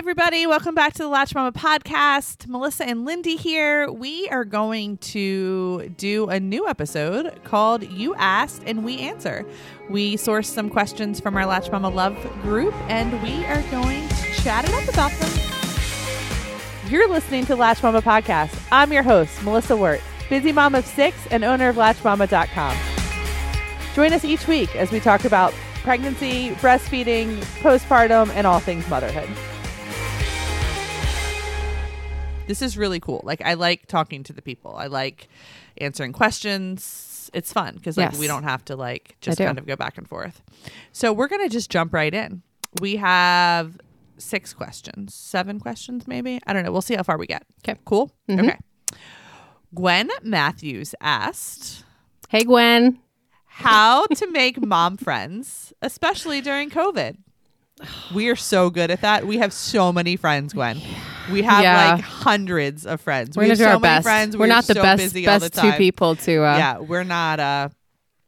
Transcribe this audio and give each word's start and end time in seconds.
everybody. 0.00 0.46
Welcome 0.46 0.74
back 0.74 0.94
to 0.94 1.02
the 1.02 1.08
Latched 1.10 1.34
Mama 1.34 1.52
podcast. 1.52 2.46
Melissa 2.46 2.88
and 2.88 3.04
Lindi 3.04 3.36
here. 3.36 3.92
We 3.92 4.30
are 4.30 4.46
going 4.46 4.96
to 4.96 5.90
do 5.98 6.26
a 6.30 6.40
new 6.40 6.66
episode 6.66 7.38
called 7.44 7.82
You 7.82 8.14
Asked 8.14 8.62
and 8.64 8.82
We 8.82 8.96
Answer. 9.00 9.44
We 9.90 10.16
sourced 10.16 10.46
some 10.46 10.70
questions 10.70 11.20
from 11.20 11.36
our 11.36 11.44
Latched 11.44 11.70
Mama 11.70 11.90
Love 11.90 12.16
group 12.40 12.72
and 12.88 13.22
we 13.22 13.44
are 13.44 13.60
going 13.70 14.08
to 14.08 14.34
chat 14.36 14.66
it 14.66 14.72
up 14.72 14.88
about 14.88 15.12
them. 15.20 15.38
You're 16.88 17.10
listening 17.10 17.44
to 17.44 17.54
Latched 17.54 17.82
Mama 17.82 18.00
podcast. 18.00 18.58
I'm 18.72 18.94
your 18.94 19.02
host, 19.02 19.42
Melissa 19.42 19.76
Wirt, 19.76 20.00
busy 20.30 20.50
mom 20.50 20.74
of 20.74 20.86
six 20.86 21.14
and 21.30 21.44
owner 21.44 21.68
of 21.68 21.76
LatchedMama.com. 21.76 22.74
Join 23.94 24.14
us 24.14 24.24
each 24.24 24.48
week 24.48 24.74
as 24.76 24.90
we 24.92 24.98
talk 24.98 25.26
about 25.26 25.52
pregnancy, 25.82 26.52
breastfeeding, 26.52 27.36
postpartum, 27.60 28.30
and 28.30 28.46
all 28.46 28.60
things 28.60 28.88
motherhood. 28.88 29.28
This 32.50 32.62
is 32.62 32.76
really 32.76 32.98
cool. 32.98 33.20
Like 33.22 33.42
I 33.44 33.54
like 33.54 33.86
talking 33.86 34.24
to 34.24 34.32
the 34.32 34.42
people. 34.42 34.74
I 34.76 34.86
like 34.88 35.28
answering 35.78 36.12
questions. 36.12 37.30
It's 37.32 37.52
fun 37.52 37.76
because 37.76 37.96
like 37.96 38.10
Yes. 38.10 38.18
we 38.20 38.26
don't 38.26 38.42
have 38.42 38.64
to 38.64 38.74
like 38.74 39.14
just 39.20 39.38
kind 39.38 39.56
of 39.56 39.66
go 39.66 39.76
back 39.76 39.96
and 39.98 40.08
forth. 40.08 40.42
So 40.90 41.12
we're 41.12 41.28
gonna 41.28 41.48
just 41.48 41.70
jump 41.70 41.94
right 41.94 42.12
in. 42.12 42.42
We 42.80 42.96
have 42.96 43.78
six 44.18 44.52
questions, 44.52 45.14
seven 45.14 45.60
questions 45.60 46.08
maybe. 46.08 46.40
I 46.44 46.52
don't 46.52 46.64
know. 46.64 46.72
We'll 46.72 46.82
see 46.82 46.96
how 46.96 47.04
far 47.04 47.18
we 47.18 47.28
get. 47.28 47.44
Okay. 47.64 47.78
Cool. 47.84 48.10
Mhm. 48.28 48.40
Okay. 48.48 48.58
Gwen 49.72 50.10
Matthews 50.24 50.92
asked 51.00 51.84
Hey, 52.30 52.42
Gwen. 52.42 52.98
how 53.46 54.06
to 54.06 54.26
make 54.32 54.60
mom 54.60 54.96
friends, 54.96 55.72
especially 55.82 56.40
during 56.40 56.68
COVID. 56.68 57.16
We 58.12 58.28
are 58.28 58.36
so 58.36 58.70
good 58.70 58.90
at 58.90 59.00
that. 59.02 59.24
We 59.26 59.38
have 59.38 59.52
so 59.52 59.92
many 59.92 60.16
friends, 60.16 60.52
Gwen. 60.52 60.80
We 61.30 61.42
have 61.42 61.62
Yeah. 61.62 61.92
like 61.94 62.04
hundreds 62.04 62.86
of 62.86 63.00
friends. 63.00 63.36
We're 63.36 63.44
we 63.44 63.48
have 63.50 63.58
so 63.58 63.64
our 63.66 63.70
many 63.72 63.82
best. 63.82 64.04
friends. 64.04 64.36
We're 64.36 64.42
We 64.46 64.50
are 64.50 64.54
not 64.54 64.64
the 64.66 64.74
so 64.74 64.82
best 64.82 65.02
busy 65.02 65.26
all 65.28 65.38
best 65.40 65.52
the 65.54 65.60
two 65.60 65.72
people 65.72 66.16
to 66.16 66.44
uh, 66.44 66.56
yeah, 66.56 66.78
we're 66.78 67.04
not. 67.04 67.40
uh 67.40 67.68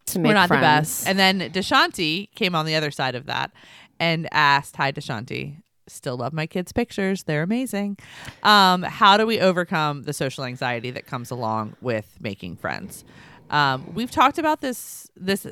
to 0.06 0.18
make 0.18 0.30
We're 0.30 0.34
not 0.34 0.48
friends. 0.48 0.60
the 0.60 0.66
best. 0.66 1.08
And 1.08 1.18
then 1.18 1.40
Deshanti 1.52 2.28
came 2.34 2.54
on 2.56 2.66
the 2.66 2.74
other 2.74 2.90
side 2.90 3.14
of 3.14 3.26
that 3.26 3.52
and 4.00 4.28
asked, 4.32 4.76
"Hi, 4.76 4.90
Deshanti. 4.92 5.58
Still 5.86 6.16
love 6.16 6.32
my 6.32 6.46
kids' 6.46 6.72
pictures. 6.72 7.22
They're 7.22 7.42
amazing. 7.44 7.98
Um, 8.42 8.82
how 8.82 9.16
do 9.16 9.26
we 9.26 9.38
overcome 9.40 10.02
the 10.02 10.12
social 10.12 10.44
anxiety 10.44 10.90
that 10.90 11.06
comes 11.06 11.30
along 11.30 11.76
with 11.80 12.16
making 12.20 12.56
friends?" 12.56 13.04
Um, 13.50 13.92
we've 13.94 14.10
talked 14.10 14.38
about 14.38 14.60
this 14.60 15.08
this 15.16 15.46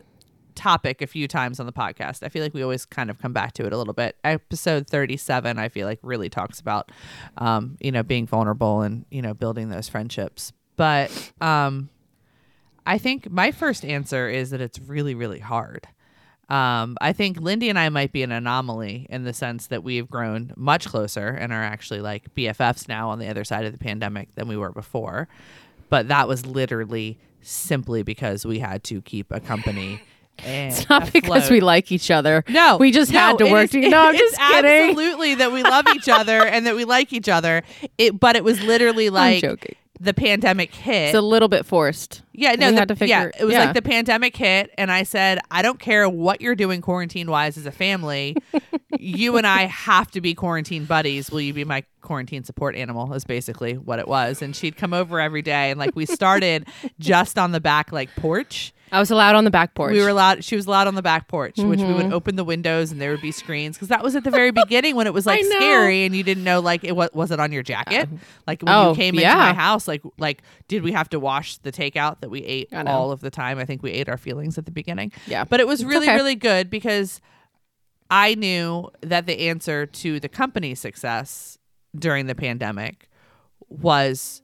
topic 0.60 1.00
a 1.00 1.06
few 1.06 1.26
times 1.26 1.58
on 1.58 1.66
the 1.66 1.72
podcast. 1.72 2.22
I 2.22 2.28
feel 2.28 2.42
like 2.42 2.52
we 2.52 2.62
always 2.62 2.84
kind 2.84 3.08
of 3.08 3.18
come 3.18 3.32
back 3.32 3.54
to 3.54 3.66
it 3.66 3.72
a 3.72 3.78
little 3.78 3.94
bit. 3.94 4.16
Episode 4.22 4.86
37 4.86 5.58
I 5.58 5.68
feel 5.68 5.86
like 5.86 5.98
really 6.02 6.28
talks 6.28 6.60
about 6.60 6.92
um, 7.38 7.78
you 7.80 7.90
know, 7.90 8.02
being 8.02 8.26
vulnerable 8.26 8.82
and, 8.82 9.06
you 9.10 9.22
know, 9.22 9.32
building 9.34 9.70
those 9.70 9.88
friendships. 9.88 10.52
But 10.76 11.32
um 11.40 11.88
I 12.86 12.98
think 12.98 13.30
my 13.30 13.52
first 13.52 13.84
answer 13.84 14.28
is 14.28 14.50
that 14.50 14.60
it's 14.60 14.78
really, 14.78 15.14
really 15.14 15.38
hard. 15.38 15.86
Um, 16.48 16.96
I 17.00 17.12
think 17.12 17.40
Lindi 17.40 17.68
and 17.68 17.78
I 17.78 17.88
might 17.90 18.10
be 18.10 18.24
an 18.24 18.32
anomaly 18.32 19.06
in 19.08 19.22
the 19.22 19.32
sense 19.32 19.68
that 19.68 19.84
we've 19.84 20.10
grown 20.10 20.52
much 20.56 20.88
closer 20.88 21.28
and 21.28 21.52
are 21.52 21.62
actually 21.62 22.00
like 22.00 22.34
BFFs 22.34 22.88
now 22.88 23.10
on 23.10 23.20
the 23.20 23.28
other 23.28 23.44
side 23.44 23.64
of 23.64 23.72
the 23.72 23.78
pandemic 23.78 24.34
than 24.34 24.48
we 24.48 24.56
were 24.56 24.72
before. 24.72 25.28
But 25.88 26.08
that 26.08 26.26
was 26.26 26.44
literally 26.46 27.18
simply 27.40 28.02
because 28.02 28.44
we 28.44 28.58
had 28.58 28.82
to 28.84 29.00
keep 29.02 29.30
a 29.30 29.40
company. 29.40 30.00
And 30.44 30.72
It's 30.72 30.88
not 30.88 31.12
because 31.12 31.50
we 31.50 31.60
like 31.60 31.92
each 31.92 32.10
other. 32.10 32.44
No, 32.48 32.76
we 32.78 32.90
just 32.90 33.12
no, 33.12 33.18
had 33.18 33.38
to 33.38 33.50
work. 33.50 33.64
is- 33.64 33.70
together. 33.70 33.90
no, 33.90 34.08
I'm 34.08 34.16
just 34.18 34.36
kidding. 34.38 34.90
Absolutely, 34.90 35.34
that 35.36 35.52
we 35.52 35.62
love 35.62 35.86
each 35.94 36.08
other 36.08 36.44
and 36.46 36.66
that 36.66 36.76
we 36.76 36.84
like 36.84 37.12
each 37.12 37.28
other. 37.28 37.62
It, 37.98 38.18
but 38.18 38.36
it 38.36 38.44
was 38.44 38.60
literally 38.62 39.10
like 39.10 39.42
joking. 39.42 39.76
the 40.00 40.14
pandemic 40.14 40.74
hit. 40.74 41.08
It's 41.08 41.14
a 41.14 41.20
little 41.20 41.48
bit 41.48 41.66
forced. 41.66 42.22
Yeah, 42.32 42.54
no, 42.54 42.72
the, 42.72 42.86
to 42.86 42.96
figure- 42.96 43.14
yeah, 43.14 43.30
it 43.38 43.44
was 43.44 43.52
yeah. 43.52 43.64
like 43.66 43.74
the 43.74 43.82
pandemic 43.82 44.34
hit, 44.36 44.70
and 44.78 44.90
I 44.90 45.02
said, 45.02 45.40
I 45.50 45.60
don't 45.62 45.78
care 45.78 46.08
what 46.08 46.40
you're 46.40 46.54
doing 46.54 46.80
quarantine 46.80 47.30
wise 47.30 47.58
as 47.58 47.66
a 47.66 47.72
family. 47.72 48.34
you 48.98 49.36
and 49.36 49.46
I 49.46 49.64
have 49.66 50.10
to 50.12 50.20
be 50.22 50.34
quarantine 50.34 50.84
buddies. 50.86 51.30
Will 51.30 51.42
you 51.42 51.52
be 51.52 51.64
my 51.64 51.84
quarantine 52.00 52.44
support 52.44 52.76
animal? 52.76 53.12
Is 53.12 53.24
basically 53.24 53.74
what 53.74 53.98
it 53.98 54.08
was. 54.08 54.40
And 54.40 54.56
she'd 54.56 54.76
come 54.78 54.94
over 54.94 55.20
every 55.20 55.42
day, 55.42 55.70
and 55.70 55.78
like 55.78 55.94
we 55.94 56.06
started 56.06 56.66
just 56.98 57.38
on 57.38 57.52
the 57.52 57.60
back 57.60 57.92
like 57.92 58.08
porch. 58.16 58.72
I 58.92 58.98
was 58.98 59.10
allowed 59.10 59.36
on 59.36 59.44
the 59.44 59.50
back 59.50 59.74
porch. 59.74 59.92
We 59.92 60.02
were 60.02 60.08
allowed. 60.08 60.42
She 60.42 60.56
was 60.56 60.66
allowed 60.66 60.86
on 60.88 60.94
the 60.96 61.02
back 61.02 61.28
porch, 61.28 61.56
which 61.58 61.78
we 61.78 61.84
Mm-hmm. 61.84 61.94
would 61.96 62.12
open 62.12 62.36
the 62.36 62.44
windows 62.44 62.90
and 62.92 63.00
there 63.00 63.10
would 63.12 63.20
be 63.22 63.30
screens 63.32 63.76
because 63.76 63.88
that 63.88 64.02
was 64.02 64.16
at 64.16 64.24
the 64.24 64.30
very 64.30 64.50
beginning 64.50 64.96
when 64.96 65.06
it 65.06 65.14
was 65.14 65.26
like 65.32 65.44
scary 65.44 66.04
and 66.04 66.14
you 66.16 66.22
didn't 66.22 66.44
know 66.44 66.60
like 66.60 66.82
it 66.84 66.96
was 66.96 67.08
was 67.14 67.30
it 67.30 67.38
on 67.40 67.52
your 67.52 67.62
jacket 67.62 68.08
like 68.46 68.62
when 68.62 68.74
Oh, 68.74 68.90
you 68.90 68.96
came 68.96 69.14
yeah. 69.14 69.32
into 69.32 69.38
my 69.38 69.52
house 69.54 69.86
like 69.86 70.02
like 70.18 70.42
did 70.68 70.82
we 70.82 70.92
have 70.92 71.08
to 71.10 71.20
wash 71.20 71.58
the 71.58 71.70
takeout 71.72 72.20
that 72.20 72.30
we 72.30 72.40
ate 72.44 72.72
all 72.74 73.12
of 73.12 73.20
the 73.20 73.30
time? 73.30 73.58
I 73.58 73.64
think 73.64 73.82
we 73.82 73.90
ate 73.92 74.08
our 74.08 74.18
feelings 74.18 74.58
at 74.58 74.64
the 74.64 74.70
beginning. 74.72 75.12
Yeah. 75.26 75.44
but 75.44 75.60
it 75.60 75.66
was 75.68 75.80
It's 75.82 75.88
really 75.88 76.06
okay. 76.08 76.16
really 76.16 76.34
good 76.34 76.68
because 76.70 77.20
I 78.10 78.34
knew 78.34 78.90
that 79.02 79.26
the 79.26 79.48
answer 79.48 79.86
to 79.86 80.18
the 80.18 80.28
company's 80.28 80.80
success 80.80 81.58
during 81.96 82.26
the 82.26 82.34
pandemic 82.34 83.08
was 83.68 84.42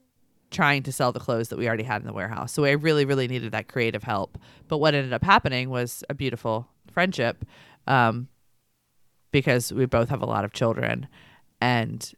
trying 0.51 0.83
to 0.83 0.91
sell 0.91 1.11
the 1.11 1.19
clothes 1.19 1.49
that 1.49 1.57
we 1.57 1.67
already 1.67 1.83
had 1.83 2.01
in 2.01 2.07
the 2.07 2.13
warehouse. 2.13 2.53
So 2.53 2.65
I 2.65 2.71
really, 2.71 3.05
really 3.05 3.27
needed 3.27 3.51
that 3.51 3.67
creative 3.67 4.03
help. 4.03 4.37
But 4.67 4.77
what 4.77 4.93
ended 4.93 5.13
up 5.13 5.23
happening 5.23 5.69
was 5.69 6.03
a 6.09 6.13
beautiful 6.13 6.67
friendship 6.91 7.45
um, 7.85 8.27
because 9.31 9.73
we 9.73 9.85
both 9.85 10.09
have 10.09 10.21
a 10.21 10.25
lot 10.25 10.45
of 10.45 10.53
children. 10.53 11.07
And 11.59 12.13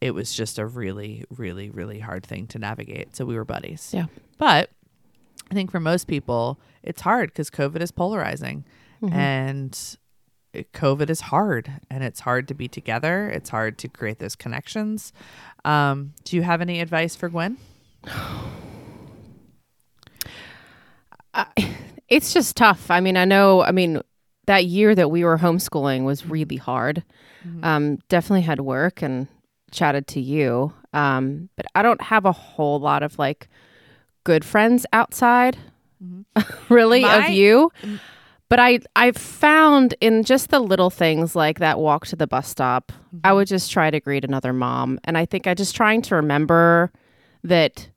it 0.00 0.14
was 0.14 0.34
just 0.34 0.58
a 0.58 0.66
really, 0.66 1.24
really, 1.30 1.70
really 1.70 2.00
hard 2.00 2.26
thing 2.26 2.46
to 2.48 2.58
navigate. 2.58 3.14
So 3.14 3.24
we 3.24 3.36
were 3.36 3.44
buddies. 3.44 3.90
Yeah. 3.94 4.06
But 4.38 4.70
I 5.50 5.54
think 5.54 5.70
for 5.70 5.80
most 5.80 6.08
people, 6.08 6.58
it's 6.82 7.02
hard 7.02 7.30
because 7.30 7.50
COVID 7.50 7.80
is 7.80 7.92
polarizing. 7.92 8.64
And 9.10 9.96
COVID 10.54 11.10
is 11.10 11.20
hard 11.22 11.72
and 11.90 12.04
it's 12.04 12.20
hard 12.20 12.46
to 12.48 12.54
be 12.54 12.68
together. 12.68 13.28
It's 13.28 13.50
hard 13.50 13.78
to 13.78 13.88
create 13.88 14.18
those 14.18 14.36
connections. 14.36 15.12
Um, 15.64 16.14
do 16.24 16.36
you 16.36 16.42
have 16.42 16.60
any 16.60 16.80
advice 16.80 17.14
for 17.16 17.28
Gwen? 17.28 17.56
it's 22.08 22.32
just 22.32 22.56
tough. 22.56 22.90
I 22.90 23.00
mean, 23.00 23.16
I 23.16 23.24
know. 23.24 23.62
I 23.62 23.72
mean, 23.72 24.00
that 24.46 24.64
year 24.66 24.94
that 24.94 25.10
we 25.10 25.24
were 25.24 25.38
homeschooling 25.38 26.04
was 26.04 26.26
really 26.26 26.56
hard. 26.56 27.02
Um, 27.64 27.96
definitely 28.08 28.42
had 28.42 28.60
work 28.60 29.02
and 29.02 29.26
chatted 29.72 30.06
to 30.08 30.20
you. 30.20 30.72
Um, 30.92 31.48
but 31.56 31.66
I 31.74 31.82
don't 31.82 32.00
have 32.02 32.24
a 32.24 32.30
whole 32.32 32.78
lot 32.78 33.02
of 33.02 33.18
like 33.18 33.48
good 34.22 34.44
friends 34.44 34.86
outside, 34.92 35.56
really, 36.68 37.02
My- 37.02 37.26
of 37.26 37.30
you. 37.32 37.72
But 38.52 38.60
I 38.60 38.80
I 38.96 39.12
found 39.12 39.94
in 40.02 40.24
just 40.24 40.50
the 40.50 40.60
little 40.60 40.90
things 40.90 41.34
like 41.34 41.58
that 41.60 41.78
walk 41.78 42.04
to 42.08 42.16
the 42.16 42.26
bus 42.26 42.46
stop, 42.46 42.92
I 43.24 43.28
mm-hmm. 43.28 43.36
would 43.36 43.48
just 43.48 43.72
try 43.72 43.90
to 43.90 43.98
greet 43.98 44.26
another 44.26 44.52
mom, 44.52 45.00
and 45.04 45.16
I 45.16 45.24
think 45.24 45.46
I 45.46 45.54
just 45.54 45.74
trying 45.74 46.02
to 46.02 46.16
remember 46.16 46.92
that 47.44 47.88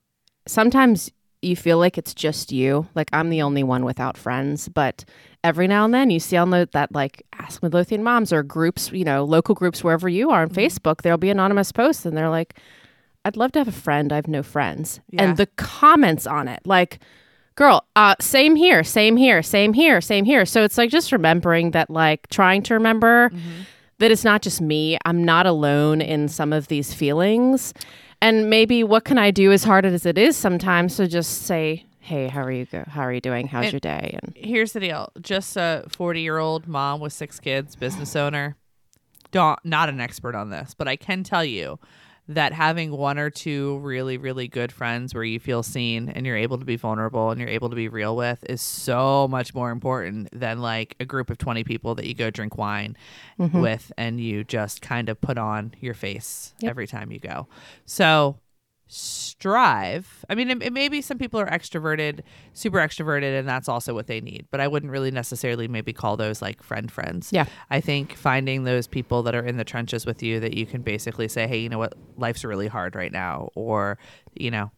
sometimes 0.48 1.12
you 1.42 1.58
feel 1.58 1.78
like 1.78 1.98
it's 1.98 2.14
just 2.14 2.54
you. 2.54 2.88
Like 2.96 3.10
I'm 3.12 3.32
the 3.32 3.42
only 3.42 3.64
one 3.64 3.84
without 3.84 4.16
friends, 4.16 4.70
but 4.70 5.04
every 5.44 5.68
now 5.68 5.84
and 5.84 5.94
then 5.94 6.10
you 6.10 6.22
see 6.22 6.38
on 6.38 6.52
the, 6.52 6.70
that 6.72 6.94
like 6.94 7.26
Ask 7.34 7.62
Midlothian 7.62 8.02
Moms 8.02 8.32
or 8.32 8.42
groups, 8.42 8.94
you 8.94 9.04
know, 9.04 9.26
local 9.26 9.56
groups 9.56 9.84
wherever 9.84 10.08
you 10.08 10.30
are 10.30 10.44
on 10.44 10.48
mm-hmm. 10.48 10.58
Facebook, 10.58 11.02
there'll 11.02 11.18
be 11.18 11.30
anonymous 11.30 11.74
posts 11.74 12.06
and 12.06 12.16
they're 12.16 12.30
like, 12.30 12.58
I'd 13.26 13.36
love 13.36 13.52
to 13.52 13.60
have 13.60 13.68
a 13.68 13.74
friend. 13.74 14.14
I 14.14 14.16
have 14.16 14.30
no 14.30 14.42
friends. 14.42 15.02
Yeah. 15.10 15.24
And 15.24 15.36
the 15.36 15.48
comments 15.58 16.26
on 16.26 16.48
it, 16.48 16.62
like, 16.64 17.00
girl, 17.56 17.86
uh, 17.96 18.16
same 18.20 18.56
here, 18.56 18.84
same 18.84 19.18
here, 19.18 19.42
same 19.42 19.74
here, 19.74 20.02
same 20.02 20.26
here. 20.26 20.46
So 20.46 20.64
it's 20.64 20.78
like 20.78 20.90
just 20.90 21.12
remembering 21.12 21.72
that, 21.72 21.90
like, 21.90 22.28
trying 22.30 22.62
to 22.64 22.74
remember 22.74 23.32
that 24.00 24.12
it's 24.12 24.24
not 24.24 24.42
just 24.42 24.62
me. 24.62 24.98
I'm 25.06 25.24
not 25.24 25.46
alone 25.46 26.02
in 26.02 26.28
some 26.28 26.52
of 26.54 26.68
these 26.68 26.94
feelings. 26.94 27.74
And 28.22 28.50
maybe 28.50 28.84
what 28.84 29.06
can 29.06 29.18
I 29.18 29.32
do 29.32 29.52
as 29.52 29.64
hard 29.64 29.86
as 29.86 30.06
it 30.06 30.18
is 30.18 30.36
sometimes 30.36 30.98
to 30.98 31.08
just 31.08 31.44
say, 31.44 31.86
hey, 32.00 32.28
how 32.28 32.42
are 32.44 32.52
you 32.52 32.66
go? 32.66 32.84
How 32.88 33.02
are 33.02 33.14
you 33.14 33.22
doing? 33.22 33.48
How's 33.48 33.66
And- 33.66 33.74
your 33.74 33.80
day? 33.80 34.20
And 34.22 34.34
Here's 34.36 34.74
the 34.74 34.80
deal 34.80 35.10
just 35.22 35.56
a 35.58 35.86
40 35.90 36.22
year 36.22 36.38
old 36.38 36.68
mom 36.68 37.00
with 37.00 37.14
six 37.14 37.40
kids, 37.40 37.76
business 37.76 38.16
owner. 38.16 38.56
Don't, 39.32 39.60
not 39.66 39.90
an 39.90 40.00
expert 40.00 40.34
on 40.36 40.50
this, 40.50 40.74
but 40.74 40.88
I 40.88 40.96
can 40.96 41.24
tell 41.24 41.44
you 41.44 41.78
that 42.28 42.54
having 42.54 42.92
one 42.92 43.20
or 43.20 43.30
two 43.30 43.78
really, 43.80 44.18
really 44.18 44.48
good 44.48 44.72
friends 44.72 45.14
where 45.14 45.24
you 45.24 45.40
feel 45.40 45.62
seen 45.62 46.10
and 46.10 46.26
you're 46.26 46.36
able 46.36 46.58
to 46.58 46.66
be 46.66 46.76
vulnerable 46.76 47.30
and 47.30 47.40
you're 47.40 47.50
able 47.50 47.70
to 47.70 47.76
be 47.76 47.88
real 47.88 48.16
with 48.16 48.44
is 48.50 48.62
so 48.62 49.28
much 49.28 49.54
more 49.54 49.70
important 49.70 50.30
than 50.32 50.60
like 50.60 50.96
a 51.00 51.06
group 51.06 51.30
of 51.30 51.38
20 51.38 51.64
people 51.64 51.94
that 51.96 52.08
you 52.08 52.16
go 52.16 52.32
drink 52.32 52.58
wine 52.58 52.98
mm-hmm. 53.40 53.62
with 53.62 53.92
and 53.98 54.20
you 54.20 54.44
just 54.44 54.82
kind 54.82 55.08
of 55.08 55.22
put 55.22 55.38
on 55.38 55.74
your 55.80 55.94
face 55.94 56.54
every 56.64 56.88
time 56.88 57.12
you 57.12 57.20
go. 57.20 57.48
So 57.86 58.40
strive. 58.88 60.26
I 60.30 60.36
mean, 60.36 60.50
it, 60.50 60.64
it 60.64 60.74
maybe 60.74 61.02
some 61.02 61.18
people 61.18 61.40
are 61.40 61.48
extroverted, 61.48 62.22
super 62.54 62.78
extroverted, 62.78 63.38
and 63.38 63.48
that's 63.48 63.68
also 63.68 63.94
what 63.94 64.08
they 64.08 64.22
need. 64.22 64.48
But 64.52 64.62
I 64.62 64.68
wouldn't 64.68 64.92
really 64.92 65.12
necessarily 65.12 65.68
maybe 65.68 65.94
call 65.94 66.18
those 66.18 66.42
like 66.42 66.64
friend 66.64 66.92
friends. 66.92 67.32
Yeah. 67.32 67.46
I 67.70 67.82
think 67.82 68.14
finding 68.16 68.64
those 68.64 68.88
people 68.88 69.24
that 69.24 69.36
are 69.36 69.44
in 69.46 69.58
the 69.58 69.64
trenches 69.64 70.06
with 70.06 70.24
you 70.24 70.40
that 70.40 70.54
you 70.54 70.66
can 70.66 70.82
basically 70.82 71.28
say, 71.28 71.48
hey, 71.48 71.58
you 71.60 71.70
know 71.70 71.78
what, 71.80 71.94
life's 72.18 72.44
really 72.46 72.68
hard 72.68 72.96
right 72.96 73.12
now, 73.12 73.50
or 73.56 73.98
you 74.34 74.52
know, 74.52 74.72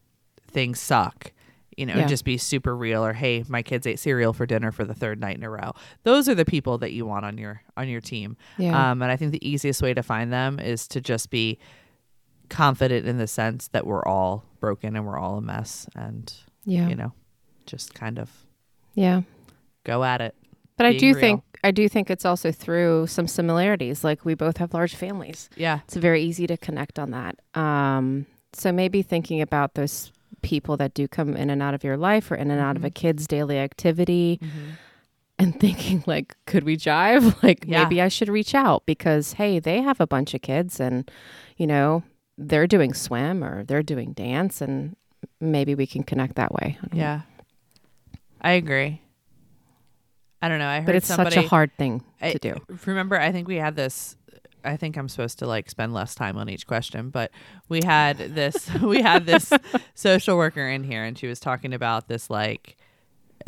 things 0.48 0.80
suck. 0.80 1.32
You 1.76 1.86
know, 1.86 1.94
Yeah. 1.96 2.08
just 2.08 2.26
be 2.26 2.38
super 2.40 2.76
real, 2.76 3.06
or 3.06 3.14
hey, 3.14 3.44
my 3.48 3.62
kids 3.62 3.86
ate 3.86 4.00
cereal 4.00 4.34
for 4.34 4.48
dinner 4.48 4.72
for 4.72 4.84
the 4.84 4.96
third 4.96 5.20
night 5.20 5.38
in 5.38 5.44
a 5.44 5.50
row. 5.50 5.74
Those 6.04 6.28
are 6.28 6.34
the 6.34 6.46
people 6.46 6.80
that 6.80 6.92
you 6.92 7.06
want 7.06 7.24
on 7.24 7.38
your 7.38 7.62
on 7.76 7.88
your 7.88 8.02
team. 8.02 8.36
Yeah. 8.58 8.92
Um, 8.92 9.04
and 9.04 9.12
I 9.12 9.16
think 9.16 9.32
the 9.32 9.48
easiest 9.48 9.82
way 9.84 9.94
to 9.94 10.02
find 10.02 10.34
them 10.34 10.60
is 10.60 10.88
to 10.88 11.02
just 11.02 11.30
be 11.30 11.60
confident 12.50 13.06
in 13.08 13.18
the 13.18 13.28
sense 13.28 13.68
that 13.70 13.86
we're 13.86 14.06
all 14.06 14.46
broken 14.60 14.96
and 14.96 15.06
we're 15.06 15.18
all 15.20 15.38
a 15.38 15.42
mess, 15.42 15.88
and 15.96 16.34
yeah. 16.66 16.88
you 16.88 16.96
know, 16.96 17.14
just 17.66 17.94
kind 17.94 18.18
of 18.20 18.30
Yeah. 18.96 19.22
go 19.84 20.04
at 20.04 20.22
it. 20.22 20.36
But 20.78 20.86
I 20.86 20.98
do 20.98 21.08
real. 21.08 21.20
think 21.20 21.44
I 21.64 21.72
do 21.72 21.90
think 21.90 22.10
it's 22.12 22.24
also 22.26 22.52
through 22.52 23.08
some 23.08 23.28
similarities. 23.28 24.04
Like 24.04 24.24
we 24.26 24.36
both 24.36 24.58
have 24.58 24.74
large 24.76 24.94
families. 24.96 25.50
Yeah. 25.56 25.80
It's 25.86 25.96
very 25.96 26.22
easy 26.22 26.46
to 26.48 26.56
connect 26.58 27.00
on 27.00 27.12
that. 27.12 27.40
Um, 27.60 28.28
so 28.54 28.72
maybe 28.72 29.02
thinking 29.02 29.42
about 29.42 29.74
those 29.74 30.12
people 30.44 30.78
that 30.78 30.94
do 30.94 31.08
come 31.08 31.36
in 31.36 31.50
and 31.50 31.62
out 31.64 31.74
of 31.74 31.84
your 31.84 31.98
life 31.98 32.30
or 32.30 32.36
in 32.36 32.52
and 32.52 32.62
out 32.62 32.76
of 32.78 32.86
a 32.86 32.92
kid's 32.92 33.26
daily 33.28 33.58
activity 33.58 34.40
and 35.40 35.60
thinking 35.60 36.04
like, 36.06 36.36
could 36.46 36.64
we 36.64 36.78
jive? 36.78 37.36
Like 37.44 37.66
Yeah. 37.68 37.84
maybe 37.84 38.02
I 38.04 38.08
should 38.08 38.30
reach 38.30 38.54
out 38.54 38.86
because 38.86 39.34
hey, 39.34 39.58
they 39.60 39.82
have 39.82 40.00
a 40.00 40.08
bunch 40.08 40.36
of 40.36 40.42
kids 40.44 40.80
and 40.80 41.10
you 41.58 41.66
know, 41.66 42.04
they're 42.38 42.68
doing 42.68 42.94
swim 42.94 43.44
or 43.44 43.64
they're 43.64 43.84
doing 43.84 44.14
dance 44.14 44.62
and 44.62 44.96
maybe 45.40 45.76
we 45.76 45.88
can 45.88 46.04
connect 46.04 46.36
that 46.36 46.54
way. 46.54 46.78
I 46.78 46.82
don't 46.88 46.94
know. 46.94 47.00
Yeah. 47.00 47.22
I 48.42 48.52
agree. 48.52 49.02
I 50.42 50.50
don't 50.50 50.60
know. 50.60 50.68
I 50.68 50.78
heard 50.78 50.86
But 50.86 50.96
it's 50.96 51.08
somebody, 51.08 51.36
such 51.36 51.46
a 51.46 51.48
hard 51.48 51.72
thing 51.78 52.04
I- 52.22 52.34
to 52.34 52.40
do. 52.40 52.56
Remember, 52.86 53.20
I 53.20 53.32
think 53.32 53.48
we 53.48 53.56
had 53.56 53.76
this. 53.76 54.16
I 54.64 54.76
think 54.76 54.98
I'm 54.98 55.08
supposed 55.10 55.40
to 55.40 55.48
like 55.48 55.70
spend 55.70 55.94
less 55.94 56.14
time 56.14 56.38
on 56.38 56.50
each 56.50 56.68
question, 56.68 57.10
but 57.10 57.32
we 57.70 57.82
had 57.84 58.18
this. 58.18 58.70
we 58.82 59.02
had 59.02 59.26
this 59.26 59.52
social 59.96 60.38
worker 60.38 60.68
in 60.68 60.84
here, 60.84 61.04
and 61.04 61.18
she 61.18 61.26
was 61.28 61.40
talking 61.40 61.74
about 61.74 62.08
this 62.08 62.30
like 62.30 62.78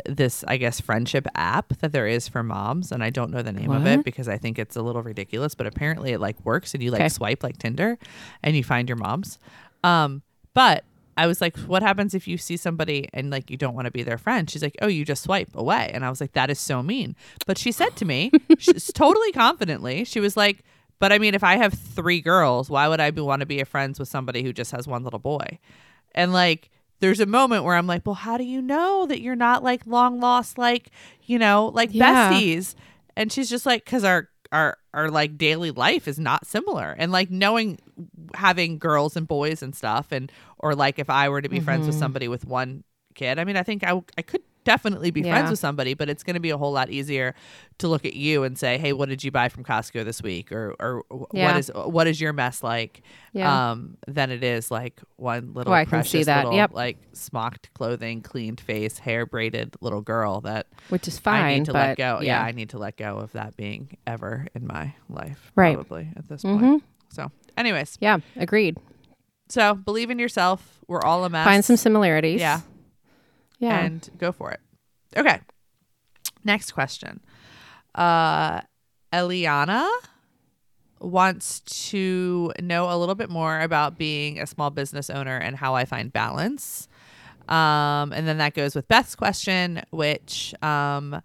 this 0.06 0.44
I 0.48 0.56
guess 0.56 0.80
friendship 0.80 1.26
app 1.34 1.78
that 1.78 1.92
there 1.92 2.06
is 2.06 2.28
for 2.28 2.42
moms, 2.42 2.92
and 2.92 3.02
I 3.02 3.10
don't 3.10 3.30
know 3.30 3.42
the 3.42 3.52
name 3.52 3.70
of 3.70 3.86
it 3.86 4.04
because 4.04 4.28
I 4.28 4.36
think 4.38 4.58
it's 4.58 4.76
a 4.76 4.82
little 4.82 5.02
ridiculous, 5.02 5.54
but 5.54 5.66
apparently 5.66 6.12
it 6.12 6.20
like 6.20 6.44
works, 6.44 6.74
and 6.74 6.82
you 6.82 6.90
like 6.90 7.00
Okay. 7.00 7.08
swipe 7.08 7.42
like 7.42 7.58
Tinder, 7.58 7.98
and 8.42 8.56
you 8.56 8.64
find 8.64 8.88
your 8.88 8.96
moms. 8.96 9.38
Um, 9.84 10.22
but 10.54 10.84
I 11.16 11.26
was 11.26 11.40
like, 11.40 11.56
what 11.58 11.82
happens 11.82 12.14
if 12.14 12.26
you 12.26 12.38
see 12.38 12.56
somebody 12.56 13.08
and 13.12 13.30
like 13.30 13.50
you 13.50 13.56
don't 13.56 13.74
want 13.74 13.84
to 13.86 13.90
be 13.90 14.02
their 14.02 14.16
friend? 14.18 14.48
She's 14.48 14.62
like, 14.62 14.76
oh, 14.80 14.86
you 14.86 15.04
just 15.04 15.22
swipe 15.22 15.54
away. 15.54 15.90
And 15.92 16.04
I 16.04 16.08
was 16.10 16.20
like, 16.20 16.32
that 16.32 16.48
is 16.50 16.58
so 16.58 16.82
mean. 16.82 17.14
But 17.46 17.58
she 17.58 17.72
said 17.72 17.94
to 17.96 18.04
me, 18.04 18.30
she's 18.58 18.90
totally 18.92 19.32
confidently, 19.32 20.04
she 20.04 20.20
was 20.20 20.36
like, 20.36 20.64
but 20.98 21.12
I 21.12 21.18
mean, 21.18 21.34
if 21.34 21.42
I 21.44 21.56
have 21.56 21.74
three 21.74 22.20
girls, 22.20 22.70
why 22.70 22.86
would 22.88 23.00
I 23.00 23.10
be, 23.10 23.20
want 23.22 23.40
to 23.40 23.46
be 23.46 23.60
a 23.60 23.64
friends 23.64 23.98
with 23.98 24.08
somebody 24.08 24.42
who 24.42 24.52
just 24.52 24.70
has 24.72 24.86
one 24.86 25.02
little 25.04 25.18
boy? 25.18 25.58
And 26.14 26.32
like, 26.32 26.70
there's 27.00 27.20
a 27.20 27.26
moment 27.26 27.64
where 27.64 27.76
I'm 27.76 27.86
like, 27.86 28.06
well, 28.06 28.14
how 28.14 28.36
do 28.38 28.44
you 28.44 28.62
know 28.62 29.06
that 29.06 29.20
you're 29.20 29.36
not 29.36 29.62
like 29.62 29.86
long 29.86 30.20
lost, 30.20 30.58
like, 30.58 30.90
you 31.24 31.38
know, 31.38 31.70
like 31.74 31.90
Yeah. 31.90 31.98
besties? 31.98 32.74
And 33.16 33.32
she's 33.32 33.50
just 33.50 33.66
like, 33.66 33.84
because 33.84 34.04
our, 34.04 34.28
our, 34.52 34.76
our 34.94 35.10
like 35.10 35.36
daily 35.38 35.70
life 35.70 36.06
is 36.08 36.18
not 36.18 36.46
similar. 36.46 36.94
And 36.98 37.12
like 37.12 37.30
knowing 37.30 37.78
having 38.34 38.78
girls 38.78 39.16
and 39.16 39.26
boys 39.26 39.62
and 39.62 39.74
stuff, 39.74 40.12
and, 40.12 40.30
or 40.58 40.74
like 40.74 40.98
if 40.98 41.10
I 41.10 41.28
were 41.28 41.42
to 41.42 41.48
be 41.48 41.60
friends 41.60 41.86
with 41.86 41.96
Mm-hmm. 41.96 41.96
somebody 41.96 42.28
with 42.28 42.44
one 42.46 42.84
kid, 43.14 43.38
I 43.38 43.44
mean, 43.44 43.56
I 43.56 43.62
think 43.62 43.84
I, 43.84 44.00
I 44.16 44.22
could 44.22 44.42
definitely 44.64 45.10
be 45.10 45.22
Yeah. 45.22 45.32
friends 45.32 45.50
with 45.50 45.58
somebody, 45.58 45.94
but 45.94 46.08
it's 46.10 46.22
going 46.22 46.34
to 46.34 46.40
be 46.40 46.50
a 46.50 46.58
whole 46.58 46.72
lot 46.72 46.90
easier 46.90 47.34
to 47.78 47.88
look 47.88 48.04
at 48.04 48.14
you 48.14 48.42
and 48.44 48.58
say, 48.58 48.76
"Hey, 48.78 48.92
what 48.92 49.08
did 49.08 49.24
you 49.24 49.30
buy 49.30 49.48
from 49.48 49.64
Costco 49.64 50.04
this 50.04 50.22
week?" 50.22 50.52
or 50.52 50.74
or 50.78 51.02
Yeah. 51.32 51.46
what 51.48 51.56
is 51.58 51.70
what 51.74 52.06
is 52.06 52.20
your 52.20 52.32
mess 52.32 52.62
like? 52.62 53.02
Yeah. 53.32 53.70
Um, 53.70 53.96
than 54.06 54.30
it 54.30 54.44
is 54.44 54.70
like 54.70 55.00
one 55.16 55.54
little 55.54 55.72
Oh, 55.72 55.76
I 55.76 55.84
can 55.84 55.90
precious 55.90 56.10
see 56.12 56.22
that. 56.24 56.44
little 56.44 56.56
Yep. 56.58 56.74
like 56.74 56.98
smocked 57.12 57.72
clothing, 57.74 58.20
cleaned 58.22 58.60
face, 58.60 58.98
hair 58.98 59.24
braided 59.26 59.76
little 59.80 60.02
girl 60.02 60.40
that 60.42 60.66
Which 60.90 61.08
is 61.08 61.18
fine. 61.18 61.44
I 61.44 61.54
need 61.56 61.64
to 61.66 61.72
let 61.72 61.96
go. 61.96 62.20
Yeah. 62.22 62.42
I 62.42 62.52
need 62.52 62.70
to 62.70 62.78
let 62.78 62.96
go 62.96 63.18
of 63.18 63.32
that 63.32 63.56
being 63.56 63.96
ever 64.06 64.46
in 64.54 64.66
my 64.66 64.94
life, 65.08 65.52
Right. 65.56 65.74
Probably 65.74 66.10
at 66.16 66.28
this 66.28 66.42
Mhm. 66.42 66.60
point. 66.60 66.84
So, 67.08 67.30
anyways, 67.56 67.96
Yeah. 68.00 68.18
Agreed. 68.36 68.76
so 69.48 69.74
believe 69.74 70.10
in 70.10 70.18
yourself. 70.18 70.80
We're 70.86 71.02
all 71.02 71.24
a 71.24 71.30
mess. 71.30 71.44
Find 71.46 71.64
some 71.64 71.76
similarities. 71.76 72.40
Yeah. 72.40 72.60
Yeah. 73.60 73.78
and 73.78 74.08
go 74.18 74.32
for 74.32 74.50
it. 74.50 74.60
Okay. 75.16 75.40
Next 76.44 76.72
question. 76.72 77.20
Uh 77.94 78.62
Eliana 79.12 79.88
wants 81.00 81.60
to 81.90 82.52
know 82.60 82.90
a 82.92 82.96
little 82.96 83.14
bit 83.14 83.30
more 83.30 83.60
about 83.60 83.96
being 83.98 84.38
a 84.38 84.46
small 84.46 84.70
business 84.70 85.10
owner 85.10 85.36
and 85.36 85.56
how 85.56 85.74
I 85.74 85.84
find 85.84 86.12
balance. 86.12 86.88
Um, 87.48 88.12
and 88.12 88.28
then 88.28 88.38
that 88.38 88.54
goes 88.54 88.74
with 88.76 88.86
Beth's 88.86 89.14
question, 89.16 89.82
which 89.90 90.54
um, 90.62 91.20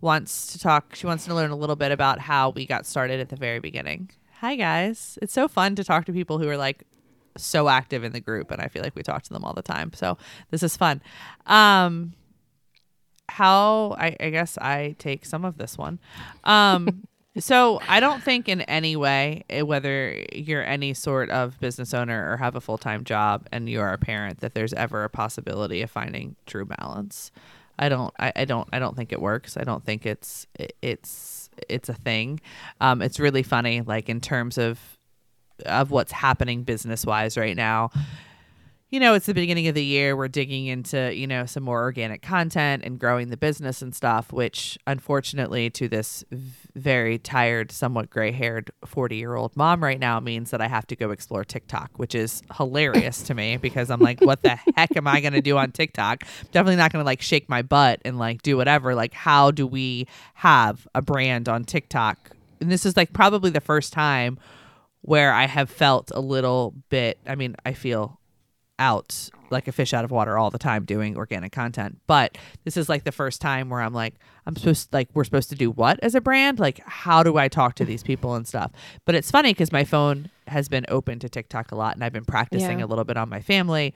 wants 0.00 0.46
to 0.52 0.58
talk. 0.58 0.94
She 0.94 1.06
wants 1.06 1.24
to 1.24 1.34
learn 1.34 1.50
a 1.50 1.56
little 1.56 1.76
bit 1.76 1.90
about 1.92 2.20
how 2.20 2.50
we 2.50 2.66
got 2.66 2.86
started 2.86 3.18
at 3.18 3.30
the 3.30 3.36
very 3.36 3.58
beginning. 3.58 4.10
Hi, 4.40 4.54
guys. 4.54 5.18
It's 5.22 5.32
so 5.32 5.48
fun 5.48 5.74
to 5.76 5.82
talk 5.82 6.04
to 6.04 6.12
people 6.12 6.38
who 6.38 6.48
are 6.48 6.56
like 6.58 6.84
so 7.36 7.68
active 7.68 8.04
in 8.04 8.12
the 8.12 8.20
group, 8.20 8.50
and 8.50 8.60
I 8.60 8.68
feel 8.68 8.82
like 8.82 8.94
we 8.94 9.02
talk 9.02 9.22
to 9.24 9.32
them 9.32 9.44
all 9.44 9.54
the 9.54 9.62
time. 9.62 9.92
So 9.92 10.18
this 10.50 10.62
is 10.62 10.76
fun. 10.76 11.02
Um, 11.46 12.12
how 13.28 13.96
I, 13.98 14.16
I 14.20 14.30
guess 14.30 14.56
I 14.58 14.96
take 14.98 15.24
some 15.24 15.44
of 15.44 15.58
this 15.58 15.76
one. 15.76 15.98
Um, 16.44 17.06
so 17.38 17.80
I 17.88 18.00
don't 18.00 18.22
think 18.22 18.48
in 18.48 18.62
any 18.62 18.96
way, 18.96 19.44
eh, 19.50 19.62
whether 19.62 20.24
you're 20.32 20.64
any 20.64 20.94
sort 20.94 21.30
of 21.30 21.58
business 21.60 21.92
owner 21.92 22.30
or 22.30 22.36
have 22.36 22.56
a 22.56 22.60
full 22.60 22.78
time 22.78 23.04
job 23.04 23.46
and 23.52 23.68
you 23.68 23.80
are 23.80 23.92
a 23.92 23.98
parent, 23.98 24.40
that 24.40 24.54
there's 24.54 24.72
ever 24.72 25.04
a 25.04 25.10
possibility 25.10 25.82
of 25.82 25.90
finding 25.90 26.36
true 26.46 26.64
balance. 26.64 27.30
I 27.78 27.88
don't. 27.88 28.14
I, 28.18 28.32
I 28.34 28.44
don't. 28.46 28.68
I 28.72 28.78
don't 28.78 28.96
think 28.96 29.12
it 29.12 29.20
works. 29.20 29.56
I 29.56 29.64
don't 29.64 29.84
think 29.84 30.06
it's 30.06 30.46
it's 30.80 31.50
it's 31.68 31.88
a 31.88 31.94
thing. 31.94 32.40
Um, 32.80 33.02
it's 33.02 33.20
really 33.20 33.42
funny, 33.42 33.82
like 33.82 34.08
in 34.08 34.20
terms 34.20 34.56
of 34.56 34.95
of 35.64 35.90
what's 35.90 36.12
happening 36.12 36.62
business 36.62 37.04
wise 37.06 37.36
right 37.36 37.56
now 37.56 37.90
you 38.88 39.00
know, 39.00 39.14
it's 39.14 39.26
the 39.26 39.34
beginning 39.34 39.66
of 39.66 39.74
the 39.74 39.84
year. 39.84 40.16
We're 40.16 40.28
digging 40.28 40.66
into, 40.66 41.12
you 41.12 41.26
know, 41.26 41.44
some 41.44 41.64
more 41.64 41.82
organic 41.82 42.22
content 42.22 42.84
and 42.84 43.00
growing 43.00 43.30
the 43.30 43.36
business 43.36 43.82
and 43.82 43.92
stuff, 43.92 44.32
which 44.32 44.78
unfortunately 44.86 45.70
to 45.70 45.88
this 45.88 46.24
very 46.74 47.18
tired, 47.18 47.72
somewhat 47.72 48.10
gray 48.10 48.30
haired 48.30 48.70
40 48.84 49.16
year 49.16 49.34
old 49.34 49.56
mom 49.56 49.82
right 49.82 49.98
now 49.98 50.20
means 50.20 50.52
that 50.52 50.60
I 50.60 50.68
have 50.68 50.86
to 50.86 50.96
go 50.96 51.10
explore 51.10 51.44
TikTok, 51.44 51.90
which 51.96 52.14
is 52.14 52.42
hilarious 52.56 53.22
to 53.24 53.34
me 53.34 53.56
because 53.56 53.90
I'm 53.90 54.00
like, 54.00 54.20
what 54.20 54.42
the 54.42 54.50
heck 54.76 54.96
am 54.96 55.08
I 55.08 55.20
going 55.20 55.32
to 55.32 55.42
do 55.42 55.58
on 55.58 55.72
TikTok? 55.72 56.22
Definitely 56.52 56.76
not 56.76 56.92
going 56.92 57.02
to 57.02 57.06
like 57.06 57.22
shake 57.22 57.48
my 57.48 57.62
butt 57.62 58.00
and 58.04 58.20
like 58.20 58.42
do 58.42 58.56
whatever. 58.56 58.94
Like, 58.94 59.14
how 59.14 59.50
do 59.50 59.66
we 59.66 60.06
have 60.34 60.86
a 60.94 61.02
brand 61.02 61.48
on 61.48 61.64
TikTok? 61.64 62.30
And 62.60 62.70
this 62.70 62.86
is 62.86 62.96
like 62.96 63.12
probably 63.12 63.50
the 63.50 63.60
first 63.60 63.92
time 63.92 64.38
where 65.06 65.32
I 65.32 65.46
have 65.46 65.70
felt 65.70 66.10
a 66.14 66.20
little 66.20 66.74
bit, 66.90 67.18
I 67.26 67.34
mean, 67.34 67.56
I 67.64 67.72
feel 67.72 68.20
out 68.78 69.30
like 69.48 69.68
a 69.68 69.72
fish 69.72 69.94
out 69.94 70.04
of 70.04 70.10
water 70.10 70.36
all 70.36 70.50
the 70.50 70.58
time 70.58 70.84
doing 70.84 71.16
organic 71.16 71.50
content. 71.52 71.98
But 72.06 72.36
this 72.64 72.76
is 72.76 72.88
like 72.90 73.04
the 73.04 73.12
first 73.12 73.40
time 73.40 73.70
where 73.70 73.80
I'm 73.80 73.94
like, 73.94 74.14
I'm 74.44 74.54
supposed 74.54 74.92
like 74.92 75.08
we're 75.14 75.24
supposed 75.24 75.48
to 75.48 75.54
do 75.54 75.70
what 75.70 75.98
as 76.02 76.14
a 76.14 76.20
brand? 76.20 76.58
Like 76.58 76.80
how 76.84 77.22
do 77.22 77.38
I 77.38 77.48
talk 77.48 77.74
to 77.76 77.84
these 77.86 78.02
people 78.02 78.34
and 78.34 78.46
stuff? 78.46 78.72
But 79.06 79.14
it's 79.14 79.30
funny 79.30 79.52
because 79.54 79.72
my 79.72 79.84
phone 79.84 80.30
has 80.48 80.68
been 80.68 80.84
open 80.88 81.18
to 81.20 81.28
TikTok 81.30 81.72
a 81.72 81.74
lot 81.76 81.94
and 81.94 82.04
I've 82.04 82.12
been 82.12 82.24
practicing 82.26 82.80
Yeah. 82.80 82.84
a 82.84 82.88
little 82.88 83.04
bit 83.04 83.16
on 83.16 83.28
my 83.30 83.40
family 83.40 83.94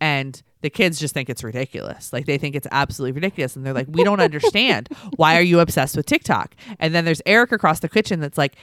and 0.00 0.40
the 0.62 0.70
kids 0.70 0.98
just 0.98 1.12
think 1.12 1.28
it's 1.28 1.44
ridiculous. 1.44 2.12
Like 2.12 2.24
they 2.26 2.38
think 2.38 2.54
it's 2.56 2.66
absolutely 2.72 3.12
ridiculous 3.12 3.56
and 3.56 3.66
they're 3.66 3.74
like, 3.74 3.88
"We 3.90 4.04
don't 4.04 4.20
understand. 4.28 4.88
Why 5.16 5.36
are 5.36 5.42
you 5.42 5.60
obsessed 5.60 5.96
with 5.96 6.06
TikTok?" 6.06 6.54
And 6.78 6.94
then 6.94 7.04
there's 7.04 7.20
Eric 7.26 7.52
across 7.52 7.80
the 7.80 7.88
kitchen 7.90 8.20
that's 8.20 8.38
like, 8.38 8.56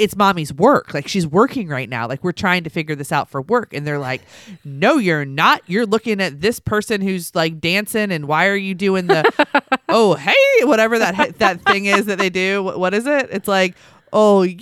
it's 0.00 0.16
mommy's 0.16 0.52
work. 0.52 0.94
Like 0.94 1.06
she's 1.06 1.26
working 1.26 1.68
right 1.68 1.88
now. 1.88 2.08
Like 2.08 2.24
we're 2.24 2.32
trying 2.32 2.64
to 2.64 2.70
figure 2.70 2.94
this 2.94 3.12
out 3.12 3.28
for 3.28 3.42
work. 3.42 3.74
And 3.74 3.86
they're 3.86 3.98
like, 3.98 4.22
no, 4.64 4.96
you're 4.98 5.24
not. 5.24 5.62
You're 5.66 5.86
looking 5.86 6.20
at 6.20 6.40
this 6.40 6.58
person 6.58 7.00
who's 7.00 7.34
like 7.34 7.60
dancing. 7.60 8.10
And 8.10 8.26
why 8.26 8.46
are 8.46 8.56
you 8.56 8.74
doing 8.74 9.06
the, 9.06 9.24
oh, 9.88 10.14
hey, 10.14 10.34
whatever 10.64 10.98
that, 10.98 11.38
that 11.38 11.60
thing 11.62 11.84
is 11.86 12.06
that 12.06 12.18
they 12.18 12.30
do. 12.30 12.62
What, 12.62 12.78
what 12.80 12.94
is 12.94 13.06
it? 13.06 13.28
It's 13.30 13.46
like, 13.48 13.74
oh, 14.12 14.42
yay. 14.42 14.56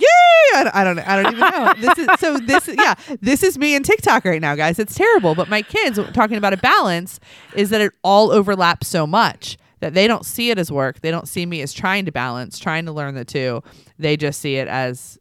I, 0.55 0.63
don't- 0.63 0.75
I 0.75 0.83
don't 0.83 0.95
know. 0.97 1.03
I 1.05 1.21
don't 1.23 1.33
even 1.33 1.39
know. 1.39 1.73
This 1.79 1.97
is, 1.99 2.07
so 2.19 2.37
this, 2.37 2.67
yeah, 2.67 2.95
this 3.21 3.43
is 3.43 3.57
me 3.57 3.75
and 3.75 3.85
TikTok 3.85 4.25
right 4.25 4.41
now, 4.41 4.55
guys. 4.55 4.79
It's 4.79 4.95
terrible. 4.95 5.35
But 5.35 5.47
my 5.47 5.61
kids 5.61 5.99
talking 6.13 6.37
about 6.37 6.53
a 6.53 6.57
balance 6.57 7.19
is 7.55 7.69
that 7.69 7.81
it 7.81 7.93
all 8.03 8.31
overlaps 8.31 8.87
so 8.87 9.05
much 9.07 9.57
that 9.79 9.93
they 9.93 10.07
don't 10.07 10.25
see 10.25 10.49
it 10.49 10.57
as 10.57 10.71
work. 10.71 10.99
They 11.01 11.11
don't 11.11 11.27
see 11.27 11.45
me 11.45 11.61
as 11.61 11.71
trying 11.71 12.05
to 12.05 12.11
balance, 12.11 12.59
trying 12.59 12.85
to 12.85 12.91
learn 12.91 13.15
the 13.15 13.23
two. 13.23 13.63
They 13.97 14.17
just 14.17 14.41
see 14.41 14.55
it 14.55 14.67
as 14.67 15.18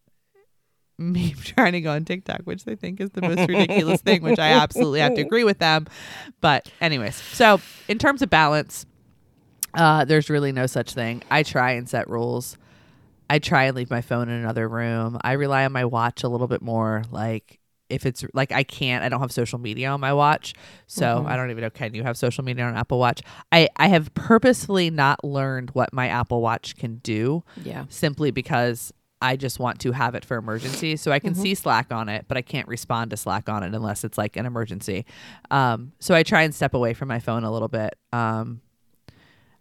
me 1.13 1.33
trying 1.45 1.73
to 1.73 1.81
go 1.81 1.93
on 1.93 2.05
TikTok, 2.05 2.41
which 2.45 2.65
they 2.65 2.75
think 2.75 3.01
is 3.01 3.11
the 3.11 3.23
most 3.23 3.49
ridiculous 3.49 4.01
thing, 4.01 4.23
which 4.23 4.39
I 4.39 4.51
absolutely 4.51 5.01
have 5.01 5.15
to 5.15 5.21
agree 5.23 5.45
with 5.45 5.59
them. 5.59 5.87
But, 6.41 6.71
anyways, 6.81 7.15
so 7.15 7.61
in 7.87 7.99
terms 7.99 8.21
of 8.23 8.31
balance, 8.31 8.85
uh, 9.75 10.05
there's 10.05 10.29
really 10.29 10.51
no 10.53 10.67
such 10.67 10.93
thing. 10.95 11.23
I 11.31 11.43
try 11.45 11.73
and 11.73 11.89
set 11.89 12.09
rules. 12.11 12.57
I 13.31 13.39
try 13.39 13.65
and 13.65 13.77
leave 13.77 13.91
my 13.91 14.01
phone 14.01 14.29
in 14.29 14.35
another 14.41 14.69
room. 14.69 15.19
I 15.23 15.33
rely 15.33 15.65
on 15.65 15.73
my 15.73 15.85
watch 15.85 16.25
a 16.25 16.29
little 16.29 16.49
bit 16.49 16.63
more. 16.63 17.05
Like, 17.13 17.61
if 17.89 18.05
it's 18.05 18.25
like 18.35 18.53
I 18.53 18.65
can't, 18.65 19.05
I 19.05 19.09
don't 19.09 19.21
have 19.21 19.33
social 19.33 19.59
media 19.59 19.91
on 19.91 20.01
my 20.01 20.13
watch. 20.13 20.53
So 20.87 21.05
Mhm. 21.05 21.27
I 21.27 21.37
don't 21.37 21.51
even 21.51 21.63
know. 21.63 21.71
Can 21.71 21.95
you 21.95 22.03
have 22.03 22.17
social 22.17 22.43
media 22.45 22.65
on 22.65 22.77
Apple 22.77 22.99
Watch? 22.99 23.23
I, 23.53 23.69
I 23.77 23.89
have 23.89 24.13
purposefully 24.15 24.91
not 24.91 25.23
learned 25.25 25.71
what 25.71 25.93
my 25.93 26.09
Apple 26.09 26.43
Watch 26.43 26.77
can 26.77 26.97
do 26.97 27.45
Yeah. 27.63 27.85
simply 27.89 28.31
because 28.31 28.93
I 29.21 29.37
just 29.37 29.59
want 29.59 29.81
to 29.81 29.93
have 29.93 30.15
it 30.15 30.25
for 30.25 30.37
emergencies. 30.37 31.01
So 31.01 31.11
I 31.13 31.19
can 31.19 31.35
Mhm. 31.35 31.39
see 31.39 31.55
Slack 31.55 31.93
on 31.93 32.09
it, 32.09 32.27
but 32.29 32.37
I 32.37 32.43
can't 32.43 32.69
respond 32.69 33.11
to 33.11 33.17
Slack 33.17 33.49
on 33.49 33.63
it 33.63 33.75
unless 33.75 34.05
it's 34.05 34.17
like 34.19 34.37
an 34.37 34.47
emergency. 34.47 35.05
Um, 35.51 35.93
so 35.99 36.15
I 36.15 36.23
try 36.23 36.43
and 36.43 36.55
step 36.55 36.73
away 36.75 36.95
from 36.95 37.09
my 37.09 37.19
phone 37.19 37.43
a 37.45 37.51
little 37.51 37.69
bit. 37.69 37.97
Um, 38.13 38.61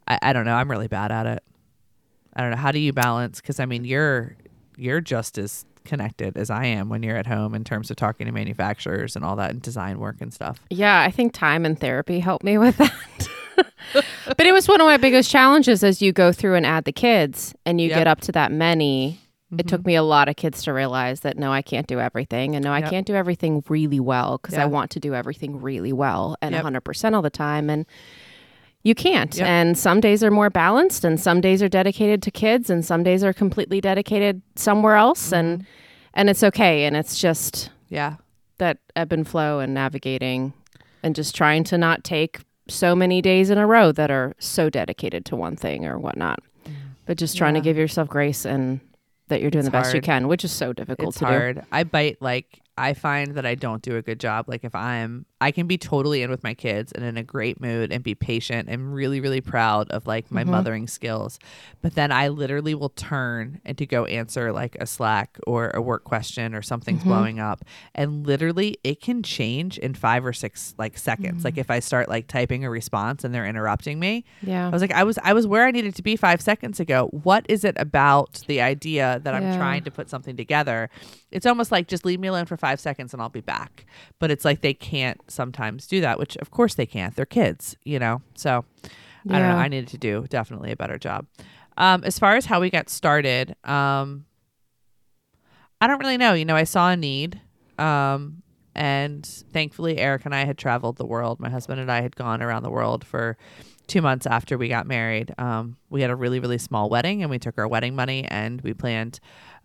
I, 0.08 0.20
I 0.22 0.34
don't 0.34 0.46
know. 0.46 0.56
I'm 0.56 0.70
really 0.70 0.88
bad 0.88 1.12
at 1.12 1.26
it. 1.26 1.44
I 2.36 2.42
don't 2.42 2.52
know. 2.52 2.58
How 2.58 2.72
do 2.72 2.80
you 2.80 2.94
balance? 2.94 3.42
Because 3.42 3.60
I 3.60 3.66
mean, 3.66 3.84
you're 3.84 4.36
you're 4.78 5.02
just 5.02 5.40
as 5.40 5.66
connected 5.86 6.38
as 6.38 6.52
I 6.52 6.66
am 6.66 6.88
when 6.90 7.02
you're 7.02 7.18
at 7.18 7.26
home 7.26 7.56
in 7.56 7.64
terms 7.64 7.90
of 7.90 7.96
talking 7.98 8.28
to 8.28 8.32
manufacturers 8.32 9.16
and 9.16 9.26
all 9.26 9.36
that 9.38 9.50
and 9.50 9.60
design 9.62 9.98
work 10.00 10.18
and 10.22 10.32
stuff. 10.32 10.60
Yeah, 10.70 11.02
I 11.02 11.10
think 11.10 11.34
time 11.34 11.66
and 11.66 11.80
therapy 11.80 12.20
helped 12.20 12.44
me 12.44 12.60
with 12.60 12.78
that. 12.78 12.94
but 14.38 14.46
it 14.46 14.52
was 14.52 14.68
one 14.68 14.80
of 14.82 14.86
my 14.86 14.98
biggest 14.98 15.32
challenges 15.32 15.84
as 15.84 16.00
you 16.02 16.12
go 16.12 16.32
through 16.32 16.54
and 16.56 16.66
add 16.66 16.84
the 16.84 16.92
kids 16.92 17.56
and 17.66 17.82
you 17.82 17.88
Yep. 17.90 17.98
get 17.98 18.08
up 18.08 18.22
to 18.22 18.32
that 18.34 18.52
many. 18.52 19.20
It 19.52 19.66
Mhm. 19.66 19.68
took 19.70 19.86
me 19.86 19.96
a 19.96 20.04
lot 20.04 20.28
of 20.28 20.36
kids 20.36 20.62
to 20.64 20.74
realize 20.74 21.22
that 21.22 21.38
no, 21.38 21.54
I 21.54 21.62
can't 21.62 21.88
do 21.88 22.00
everything. 22.00 22.56
And 22.56 22.66
no, 22.66 22.72
I 22.74 22.80
Yep. 22.80 22.90
can't 22.90 23.08
do 23.08 23.16
everything 23.16 23.64
really 23.70 24.00
well 24.00 24.38
because 24.42 24.56
Yeah. 24.56 24.64
I 24.64 24.66
want 24.66 24.92
to 24.92 25.00
do 25.00 25.14
everything 25.16 25.62
really 25.62 25.94
well 25.94 26.36
and 26.42 26.54
Yep. 26.54 26.64
100% 26.64 27.16
all 27.16 27.22
the 27.22 27.30
time. 27.30 27.70
And 27.70 27.86
you 28.84 28.94
can't. 28.94 29.36
Yep. 29.38 29.48
And 29.48 29.78
some 29.78 30.02
days 30.02 30.22
are 30.24 30.32
more 30.32 30.50
balanced 30.50 31.06
and 31.06 31.18
some 31.20 31.40
days 31.40 31.64
are 31.64 31.70
dedicated 31.70 32.22
to 32.24 32.32
kids 32.32 32.70
and 32.70 32.84
some 32.84 33.04
days 33.04 33.24
are 33.24 33.32
completely 33.34 33.80
dedicated 33.80 34.42
somewhere 34.56 34.96
else. 34.96 35.32
And, 35.32 35.60
Mm-hmm. 35.60 35.68
and 36.16 36.30
it's 36.30 36.44
okay. 36.44 36.84
And 36.86 36.98
it's 36.98 37.18
just 37.18 37.70
Yeah. 37.90 38.16
that 38.58 38.80
ebb 38.98 39.14
and 39.14 39.26
flow 39.26 39.60
and 39.60 39.74
navigating 39.74 40.52
and 41.04 41.16
just 41.16 41.36
trying 41.36 41.64
to 41.66 41.78
not 41.78 42.04
take 42.04 42.42
so 42.68 42.94
many 42.96 43.22
days 43.22 43.50
in 43.50 43.58
a 43.58 43.66
row 43.66 43.94
that 43.94 44.12
are 44.12 44.36
so 44.40 44.70
dedicated 44.70 45.24
to 45.24 45.38
one 45.38 45.56
thing 45.56 45.86
or 45.86 45.98
whatnot. 45.98 46.40
But 47.06 47.18
just 47.18 47.38
trying 47.38 47.56
Yeah. 47.56 47.62
to 47.62 47.64
give 47.64 47.78
yourself 47.78 48.10
grace 48.10 48.44
and 48.46 48.82
that 49.28 49.42
you're 49.42 49.52
doing 49.52 49.62
It's 49.66 49.68
the 49.68 49.72
best 49.72 49.94
you 49.94 50.02
can, 50.02 50.28
which 50.28 50.44
is 50.44 50.52
so 50.52 50.74
difficult 50.74 51.10
it's 51.10 51.20
to 51.20 51.26
hard. 51.26 51.66
I 51.72 51.84
bite 51.84 52.22
like 52.22 52.62
I 52.78 52.94
find 52.94 53.36
that 53.36 53.46
I 53.46 53.56
don't 53.56 53.82
do 53.82 53.96
a 53.98 54.02
good 54.02 54.20
job. 54.20 54.46
Like 54.48 54.64
if 54.64 54.76
I'm, 54.76 55.26
I 55.42 55.52
can 55.52 55.68
be 55.68 55.78
totally 55.78 56.22
in 56.22 56.30
with 56.30 56.44
my 56.44 56.54
kids 56.54 56.92
and 56.92 57.04
in 57.04 57.18
a 57.18 57.24
great 57.24 57.60
mood 57.62 57.92
and 57.92 58.04
be 58.04 58.16
patient 58.16 58.70
and 58.70 58.94
really, 58.94 59.20
really 59.20 59.42
proud 59.42 59.90
of 59.92 60.08
like 60.08 60.32
my 60.32 60.44
Mhm. 60.44 60.48
mothering 60.50 60.88
skills. 60.88 61.40
But 61.82 61.96
then 61.96 62.12
I 62.12 62.28
literally 62.30 62.74
will 62.76 62.90
turn 62.90 63.62
and 63.66 63.78
to 63.78 63.86
go 63.86 64.06
answer 64.06 64.52
like 64.52 64.76
a 64.80 64.86
Slack 64.88 65.38
or 65.46 65.72
a 65.74 65.82
work 65.82 66.04
question 66.04 66.54
or 66.56 66.62
something's 66.62 67.02
Mhm. 67.04 67.08
blowing 67.08 67.40
up, 67.40 67.64
and 67.96 68.26
literally 68.26 68.78
it 68.84 69.02
can 69.02 69.22
change 69.24 69.78
in 69.78 69.94
five 69.94 70.26
or 70.26 70.34
six 70.34 70.74
like 70.78 70.98
seconds. 70.98 71.44
Like 71.44 71.58
if 71.58 71.70
I 71.72 71.80
start 71.80 72.10
like 72.10 72.28
typing 72.28 72.64
a 72.66 72.70
response 72.70 73.24
and 73.24 73.34
they're 73.34 73.46
interrupting 73.46 74.00
me. 74.00 74.26
Yeah. 74.42 74.68
I 74.68 74.70
was 74.72 74.82
like, 74.82 74.92
I 74.94 75.04
was 75.04 75.18
I 75.24 75.34
was 75.34 75.46
where 75.48 75.66
I 75.66 75.72
needed 75.72 75.96
to 75.96 76.04
be 76.04 76.16
five 76.16 76.42
seconds 76.42 76.80
ago. 76.80 77.10
What 77.12 77.46
is 77.50 77.64
it 77.64 77.76
about 77.80 78.42
the 78.48 78.62
idea 78.62 79.20
that 79.24 79.34
I'm 79.34 79.56
trying 79.58 79.84
to 79.84 79.92
put 79.92 80.10
something 80.10 80.36
together? 80.36 80.90
It's 81.32 81.46
almost 81.46 81.72
like 81.72 81.88
just 81.88 82.06
leave 82.06 82.20
me 82.20 82.28
alone 82.28 82.46
for 82.46 82.58
five 82.58 82.80
seconds 82.80 83.14
and 83.14 83.22
I'll 83.22 83.30
be 83.30 83.42
back. 83.42 83.86
But 84.20 84.32
it's 84.32 84.46
like 84.46 84.62
they 84.62 84.74
can't 84.74 85.20
sometimes 85.30 85.88
do 85.88 86.02
that, 86.02 86.20
which 86.20 86.38
of 86.38 86.52
course 86.52 86.76
they 86.76 86.86
can't. 86.86 87.16
They're 87.16 87.26
kids, 87.26 87.76
you 87.84 88.00
know. 88.00 88.22
So 88.36 88.66
I 89.30 89.40
don't 89.40 89.50
know. 89.50 89.58
I 89.58 89.68
needed 89.68 89.90
to 89.90 89.98
do 89.98 90.26
definitely 90.30 90.72
a 90.72 90.76
better 90.76 90.98
job. 90.98 91.28
Um, 91.76 92.04
as 92.04 92.18
far 92.18 92.36
as 92.36 92.46
how 92.46 92.60
we 92.60 92.70
got 92.70 92.90
started, 92.90 93.56
um, 93.64 94.26
I 95.80 95.88
don't 95.88 96.00
really 96.00 96.18
know. 96.18 96.34
You 96.34 96.46
know, 96.46 96.56
I 96.56 96.64
saw 96.64 96.90
a 96.90 96.98
need. 96.98 97.40
Um, 97.78 98.42
and 98.74 99.26
thankfully, 99.26 99.98
Eric 99.98 100.26
and 100.26 100.34
I 100.34 100.46
had 100.46 100.58
traveled 100.58 100.98
the 100.98 101.06
world. 101.06 101.40
My 101.40 101.50
husband 101.50 101.80
and 101.80 101.92
I 101.92 102.02
had 102.02 102.16
gone 102.16 102.42
around 102.42 102.64
the 102.64 102.70
world 102.70 103.04
for 103.06 103.38
two 103.88 104.02
months 104.02 104.26
after 104.26 104.58
we 104.58 104.68
got 104.68 104.86
married. 104.86 105.34
Um, 105.38 105.78
we 105.90 106.02
had 106.02 106.12
a 106.12 106.16
really, 106.16 106.40
really 106.40 106.58
small 106.58 106.90
wedding, 106.90 107.22
and 107.22 107.30
we 107.30 107.40
took 107.40 107.58
our 107.58 107.68
wedding 107.68 107.96
money 107.96 108.26
and 108.26 108.62
we 108.62 108.74
planned 108.74 109.20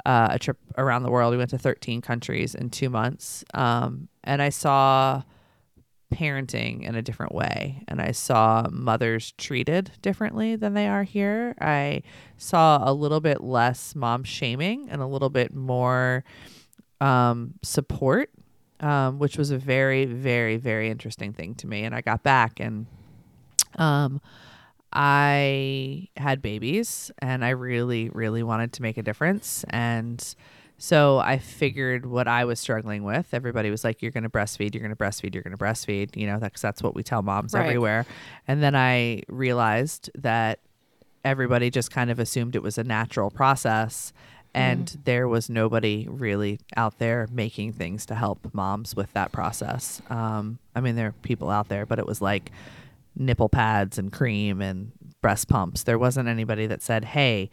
uh, 0.06 0.28
a 0.30 0.38
trip 0.38 0.58
around 0.78 1.02
the 1.02 1.10
world. 1.10 1.32
We 1.32 1.38
went 1.38 1.50
to 1.50 1.58
13 1.58 2.00
countries 2.00 2.54
in 2.54 2.70
two 2.70 2.88
months. 2.88 3.44
Um, 3.54 4.08
and 4.24 4.40
I 4.40 4.48
saw 4.48 5.22
parenting 6.12 6.82
in 6.82 6.94
a 6.94 7.00
different 7.00 7.34
way 7.34 7.82
and 7.88 8.00
I 8.00 8.12
saw 8.12 8.66
mothers 8.70 9.32
treated 9.38 9.92
differently 10.02 10.56
than 10.56 10.74
they 10.74 10.86
are 10.86 11.04
here. 11.04 11.54
I 11.60 12.02
saw 12.36 12.88
a 12.88 12.92
little 12.92 13.20
bit 13.20 13.42
less 13.42 13.94
mom 13.94 14.24
shaming 14.24 14.90
and 14.90 15.00
a 15.00 15.06
little 15.06 15.30
bit 15.30 15.54
more 15.54 16.22
um, 17.00 17.54
support, 17.62 18.30
um, 18.80 19.18
which 19.18 19.38
was 19.38 19.50
a 19.50 19.58
very, 19.58 20.04
very, 20.04 20.56
very 20.58 20.90
interesting 20.90 21.32
thing 21.32 21.54
to 21.56 21.66
me. 21.66 21.84
And 21.84 21.94
I 21.94 22.02
got 22.02 22.22
back 22.22 22.60
and 22.60 22.86
um, 23.78 24.20
I 24.92 26.08
had 26.16 26.42
babies 26.42 27.10
and 27.18 27.44
I 27.44 27.50
really, 27.50 28.10
really 28.10 28.42
wanted 28.42 28.72
to 28.74 28.82
make 28.82 28.98
a 28.98 29.02
difference. 29.02 29.64
And 29.70 30.34
so 30.78 31.18
I 31.18 31.38
figured 31.38 32.04
what 32.06 32.28
I 32.28 32.44
was 32.44 32.60
struggling 32.60 33.04
with. 33.04 33.32
Everybody 33.32 33.70
was 33.70 33.84
like, 33.84 34.02
"You're 34.02 34.10
going 34.10 34.24
to 34.24 34.28
breastfeed. 34.30 34.74
You're 34.74 34.82
going 34.82 34.94
to 34.96 35.02
breastfeed. 35.02 35.32
You're 35.34 35.42
going 35.44 35.56
to 35.56 35.62
breastfeed." 35.64 36.16
You 36.16 36.26
know, 36.26 36.38
that's 36.38 36.60
that's 36.60 36.82
what 36.82 36.94
we 36.94 37.02
tell 37.02 37.22
moms 37.22 37.54
Right. 37.54 37.64
everywhere. 37.64 38.04
And 38.48 38.62
then 38.62 38.74
I 38.74 39.22
realized 39.28 40.10
that 40.16 40.58
everybody 41.24 41.70
just 41.70 41.90
kind 41.92 42.10
of 42.10 42.18
assumed 42.18 42.56
it 42.56 42.62
was 42.62 42.78
a 42.78 42.84
natural 42.84 43.30
process, 43.30 44.12
and 44.54 44.98
there 45.04 45.28
was 45.28 45.48
nobody 45.48 46.06
really 46.10 46.58
out 46.76 46.98
there 46.98 47.28
making 47.30 47.72
things 47.74 48.04
to 48.06 48.16
help 48.16 48.52
moms 48.52 48.96
with 48.96 49.12
that 49.12 49.30
process. 49.30 50.02
Um, 50.10 50.58
I 50.74 50.80
mean, 50.80 50.96
there 50.96 51.06
are 51.08 51.12
people 51.22 51.48
out 51.48 51.68
there, 51.68 51.86
but 51.86 52.00
it 52.00 52.06
was 52.06 52.20
like 52.20 52.50
nipple 53.16 53.49
pads 53.49 53.99
and 53.99 54.12
cream 54.12 54.61
and 54.61 54.92
breast 55.21 55.49
pumps. 55.49 55.83
There 55.85 55.99
wasn't 55.99 56.28
anybody 56.28 56.66
that 56.66 56.83
said, 56.83 57.04
"Hey." 57.07 57.50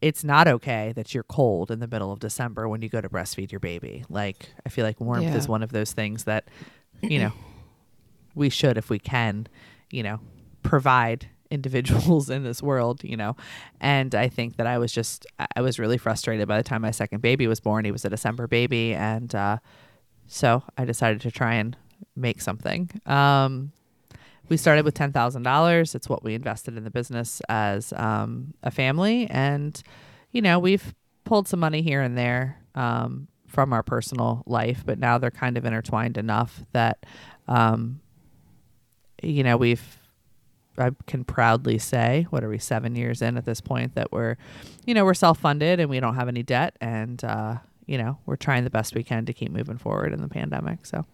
it's 0.00 0.24
not 0.24 0.48
okay 0.48 0.92
that 0.96 1.14
you're 1.14 1.22
cold 1.22 1.70
in 1.70 1.78
the 1.78 1.86
middle 1.86 2.10
of 2.10 2.18
December 2.18 2.68
when 2.68 2.82
you 2.82 2.88
go 2.88 3.00
to 3.00 3.08
breastfeed 3.08 3.52
your 3.52 3.60
baby. 3.60 4.04
Like 4.10 4.48
I 4.66 4.68
feel 4.68 4.84
like 4.84 5.00
warmth 5.00 5.22
Yeah. 5.22 5.36
is 5.36 5.46
one 5.46 5.62
of 5.62 5.70
those 5.70 5.92
things 5.92 6.24
that, 6.24 6.48
you 7.00 7.20
know, 7.20 7.30
we 8.34 8.50
should 8.50 8.76
if 8.76 8.90
we 8.90 8.98
can, 8.98 9.46
you 9.92 10.02
know, 10.02 10.18
provide 10.64 11.28
individuals 11.52 12.30
in 12.36 12.42
this 12.42 12.60
world, 12.60 13.04
you 13.04 13.16
know. 13.16 13.36
And 13.80 14.12
I 14.16 14.28
think 14.28 14.56
that 14.56 14.66
I 14.66 14.76
was 14.78 14.90
just 14.92 15.24
I- 15.38 15.46
I 15.54 15.60
was 15.60 15.78
really 15.78 15.98
frustrated 15.98 16.48
by 16.48 16.56
the 16.56 16.64
time 16.64 16.82
my 16.82 16.90
second 16.90 17.20
baby 17.22 17.46
was 17.46 17.60
born. 17.60 17.84
He 17.84 17.92
was 17.92 18.04
a 18.04 18.10
December 18.10 18.48
baby 18.48 18.94
and 18.96 19.32
uh 19.32 19.58
so 20.26 20.64
I 20.76 20.84
decided 20.84 21.20
to 21.20 21.30
try 21.30 21.54
and 21.54 21.76
make 22.16 22.40
something. 22.40 22.90
Um 23.06 23.70
we 24.52 24.58
started 24.58 24.84
with 24.84 24.92
ten 24.92 25.12
thousand 25.12 25.44
dollars. 25.44 25.94
It's 25.94 26.10
what 26.10 26.22
we 26.22 26.34
invested 26.34 26.76
in 26.76 26.84
the 26.84 26.90
business 26.90 27.40
as 27.48 27.94
um, 27.96 28.52
a 28.62 28.70
family, 28.70 29.26
and 29.30 29.82
you 30.30 30.42
know 30.42 30.58
we've 30.58 30.94
pulled 31.24 31.48
some 31.48 31.58
money 31.58 31.80
here 31.80 32.02
and 32.02 32.18
there 32.18 32.58
um, 32.74 33.28
from 33.46 33.72
our 33.72 33.82
personal 33.82 34.42
life, 34.44 34.82
but 34.84 34.98
now 34.98 35.16
they're 35.16 35.30
kind 35.30 35.56
of 35.56 35.64
intertwined 35.64 36.18
enough 36.18 36.60
that 36.72 37.06
um, 37.48 38.00
you 39.22 39.42
know 39.42 39.56
we've. 39.56 39.98
I 40.76 40.90
can 41.06 41.24
proudly 41.24 41.78
say, 41.78 42.26
what 42.28 42.44
are 42.44 42.48
we 42.48 42.58
seven 42.58 42.94
years 42.94 43.22
in 43.22 43.36
at 43.36 43.44
this 43.44 43.60
point 43.60 43.94
that 43.94 44.10
we're, 44.10 44.36
you 44.86 44.94
know, 44.94 45.04
we're 45.04 45.12
self 45.12 45.38
funded 45.38 45.80
and 45.80 45.90
we 45.90 46.00
don't 46.00 46.14
have 46.14 46.28
any 46.28 46.42
debt, 46.42 46.76
and 46.78 47.24
uh, 47.24 47.56
you 47.86 47.96
know 47.96 48.18
we're 48.26 48.36
trying 48.36 48.64
the 48.64 48.70
best 48.70 48.94
we 48.94 49.02
can 49.02 49.24
to 49.24 49.32
keep 49.32 49.50
moving 49.50 49.78
forward 49.78 50.12
in 50.12 50.20
the 50.20 50.28
pandemic. 50.28 50.84
So 50.84 51.06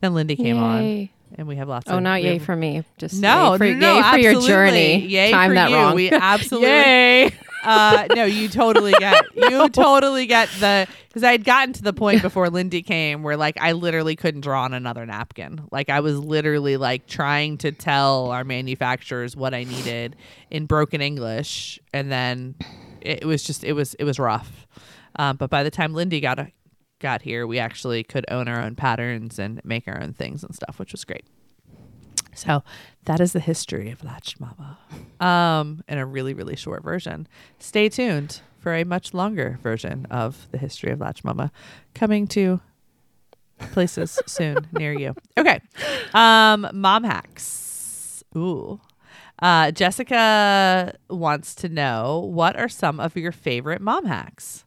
then 0.00 0.14
Lindi 0.14 0.36
came 0.36 0.56
on 0.56 0.82
Yay. 0.82 1.12
And 1.34 1.46
we 1.48 1.56
have 1.56 1.68
lots 1.68 1.90
Oh, 1.90 1.96
of 1.96 2.02
not 2.02 2.22
yay 2.22 2.34
have- 2.34 2.44
for 2.46 2.56
me. 2.56 2.84
Just 2.98 3.20
no, 3.20 3.52
yay 3.52 3.58
for, 3.58 3.74
no, 3.74 3.96
yay 3.96 4.10
for 4.12 4.18
your 4.18 4.40
journey. 4.40 5.06
Yay 5.06 5.32
Time 5.32 5.50
for 5.50 5.54
that 5.54 5.70
you. 5.70 5.76
wrong. 5.76 5.94
We 5.94 6.10
absolutely. 6.12 6.68
Yay. 6.68 7.32
Uh, 7.64 8.06
no, 8.14 8.24
you 8.24 8.48
totally 8.48 8.92
get. 8.92 9.24
You 9.34 9.68
totally 9.68 10.26
get 10.26 10.48
the 10.60 10.86
because 11.08 11.24
I 11.24 11.32
had 11.32 11.44
gotten 11.44 11.72
to 11.74 11.82
the 11.82 11.92
point 11.92 12.22
before 12.22 12.48
Lindi 12.48 12.82
came 12.82 13.22
where 13.22 13.36
like 13.36 13.56
I 13.60 13.72
literally 13.72 14.14
couldn't 14.16 14.42
draw 14.42 14.62
on 14.64 14.72
another 14.74 15.04
napkin. 15.04 15.66
Like 15.72 15.88
I 15.90 16.00
was 16.00 16.18
literally 16.18 16.76
like 16.76 17.06
trying 17.06 17.58
to 17.58 17.72
tell 17.72 18.30
our 18.30 18.44
manufacturers 18.44 19.34
what 19.36 19.52
I 19.54 19.64
needed 19.64 20.14
in 20.50 20.66
broken 20.66 21.00
English, 21.00 21.80
and 21.92 22.10
then 22.12 22.54
it 23.00 23.24
was 23.24 23.42
just 23.42 23.64
it 23.64 23.72
was 23.72 23.94
it 23.94 24.04
was 24.04 24.18
rough. 24.18 24.66
Um, 25.16 25.36
but 25.36 25.50
by 25.50 25.62
the 25.62 25.70
time 25.70 25.92
Lindi 25.94 26.20
got 26.20 26.38
a, 26.38 26.50
got 26.98 27.22
here, 27.22 27.46
we 27.46 27.58
actually 27.58 28.02
could 28.02 28.24
own 28.30 28.48
our 28.48 28.60
own 28.62 28.74
patterns 28.74 29.38
and 29.38 29.60
make 29.64 29.86
our 29.86 30.00
own 30.00 30.12
things 30.12 30.42
and 30.42 30.54
stuff, 30.54 30.78
which 30.78 30.92
was 30.92 31.04
great. 31.04 31.24
So 32.34 32.62
that 33.04 33.20
is 33.20 33.32
the 33.32 33.40
history 33.40 33.90
of 33.90 34.04
Latched 34.04 34.38
Mama 34.40 34.78
um, 35.20 35.82
in 35.88 35.98
a 35.98 36.04
really, 36.04 36.34
really 36.34 36.56
short 36.56 36.82
version. 36.82 37.26
Stay 37.58 37.88
tuned 37.88 38.40
for 38.58 38.74
a 38.74 38.84
much 38.84 39.14
longer 39.14 39.58
version 39.62 40.06
of 40.10 40.48
the 40.50 40.58
history 40.58 40.90
of 40.92 41.00
Latched 41.00 41.24
Mama 41.24 41.50
coming 41.94 42.26
to 42.28 42.60
places 43.72 44.18
soon 44.26 44.66
near 44.72 44.92
you. 44.92 45.14
Okay. 45.38 45.60
Um, 46.12 46.68
mom 46.74 47.04
hacks. 47.04 48.22
Ooh. 48.36 48.80
Uh, 49.40 49.70
Jessica 49.70 50.94
wants 51.08 51.54
to 51.56 51.68
know 51.68 52.18
what 52.18 52.56
are 52.56 52.68
some 52.68 53.00
of 53.00 53.16
your 53.16 53.32
favorite 53.32 53.80
mom 53.80 54.04
hacks? 54.04 54.65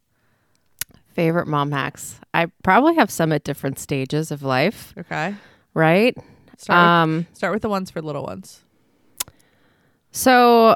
Favorite 1.13 1.47
mom 1.47 1.71
hacks. 1.71 2.19
I 2.33 2.47
probably 2.63 2.95
have 2.95 3.09
some 3.11 3.31
at 3.31 3.43
different 3.43 3.79
stages 3.79 4.31
of 4.31 4.41
life, 4.43 4.93
Okay. 4.97 5.35
right? 5.73 6.17
Start, 6.57 6.79
Um, 6.79 7.15
with, 7.17 7.35
start 7.35 7.53
with 7.53 7.61
the 7.61 7.69
ones 7.69 7.89
for 7.91 8.01
little 8.01 8.23
ones. 8.23 8.61
So 10.11 10.75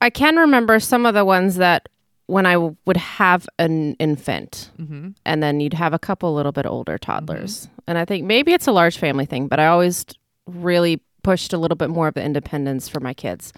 I 0.00 0.10
can 0.10 0.36
remember 0.36 0.80
some 0.80 1.06
of 1.06 1.14
the 1.14 1.24
ones 1.24 1.56
that 1.56 1.88
when 2.26 2.46
I 2.46 2.52
w- 2.54 2.76
would 2.86 2.96
have 2.96 3.48
an 3.58 3.94
infant 3.94 4.70
Mm-hmm. 4.80 5.08
and 5.24 5.42
then 5.42 5.60
you'd 5.60 5.74
have 5.74 5.92
a 5.92 5.98
couple 5.98 6.32
little 6.34 6.52
bit 6.52 6.66
older 6.66 6.96
toddlers. 6.98 7.68
And 7.86 7.98
I 7.98 8.04
think 8.04 8.24
maybe 8.24 8.52
it's 8.52 8.66
a 8.68 8.72
large 8.72 8.98
family 8.98 9.26
thing, 9.26 9.48
but 9.48 9.58
I 9.58 9.66
always 9.66 10.04
really 10.46 11.00
pushed 11.22 11.52
a 11.52 11.58
little 11.58 11.76
bit 11.76 11.90
more 11.90 12.08
of 12.08 12.14
the 12.14 12.22
independence 12.22 12.88
for 12.88 13.00
my 13.00 13.12
kids. 13.14 13.52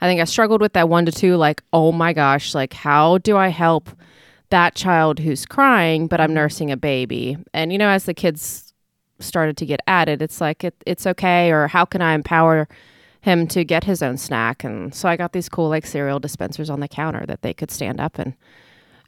I 0.00 0.06
think 0.06 0.20
I 0.20 0.24
struggled 0.24 0.60
with 0.60 0.72
that 0.72 0.88
one 0.88 1.06
to 1.06 1.12
two, 1.12 1.36
like, 1.36 1.62
oh 1.72 1.92
my 1.92 2.12
gosh, 2.12 2.54
like, 2.54 2.72
how 2.72 3.18
do 3.18 3.36
I 3.36 3.48
help 3.48 3.90
that 4.50 4.74
child 4.74 5.18
who's 5.18 5.46
crying, 5.46 6.06
but 6.06 6.20
I'm 6.20 6.34
nursing 6.34 6.70
a 6.70 6.76
baby? 6.76 7.36
And, 7.52 7.72
you 7.72 7.78
know, 7.78 7.88
as 7.88 8.04
the 8.04 8.14
kids 8.14 8.72
started 9.18 9.56
to 9.58 9.66
get 9.66 9.80
added, 9.86 10.22
it's 10.22 10.40
like, 10.40 10.64
it, 10.64 10.74
it's 10.86 11.06
okay, 11.06 11.50
or 11.50 11.68
how 11.68 11.84
can 11.84 12.02
I 12.02 12.14
empower 12.14 12.68
him 13.20 13.46
to 13.48 13.64
get 13.64 13.84
his 13.84 14.02
own 14.02 14.16
snack? 14.16 14.64
And 14.64 14.94
so 14.94 15.08
I 15.08 15.16
got 15.16 15.32
these 15.32 15.48
cool, 15.48 15.68
like, 15.68 15.86
cereal 15.86 16.20
dispensers 16.20 16.70
on 16.70 16.80
the 16.80 16.88
counter 16.88 17.24
that 17.26 17.42
they 17.42 17.54
could 17.54 17.70
stand 17.70 18.00
up 18.00 18.18
and 18.18 18.34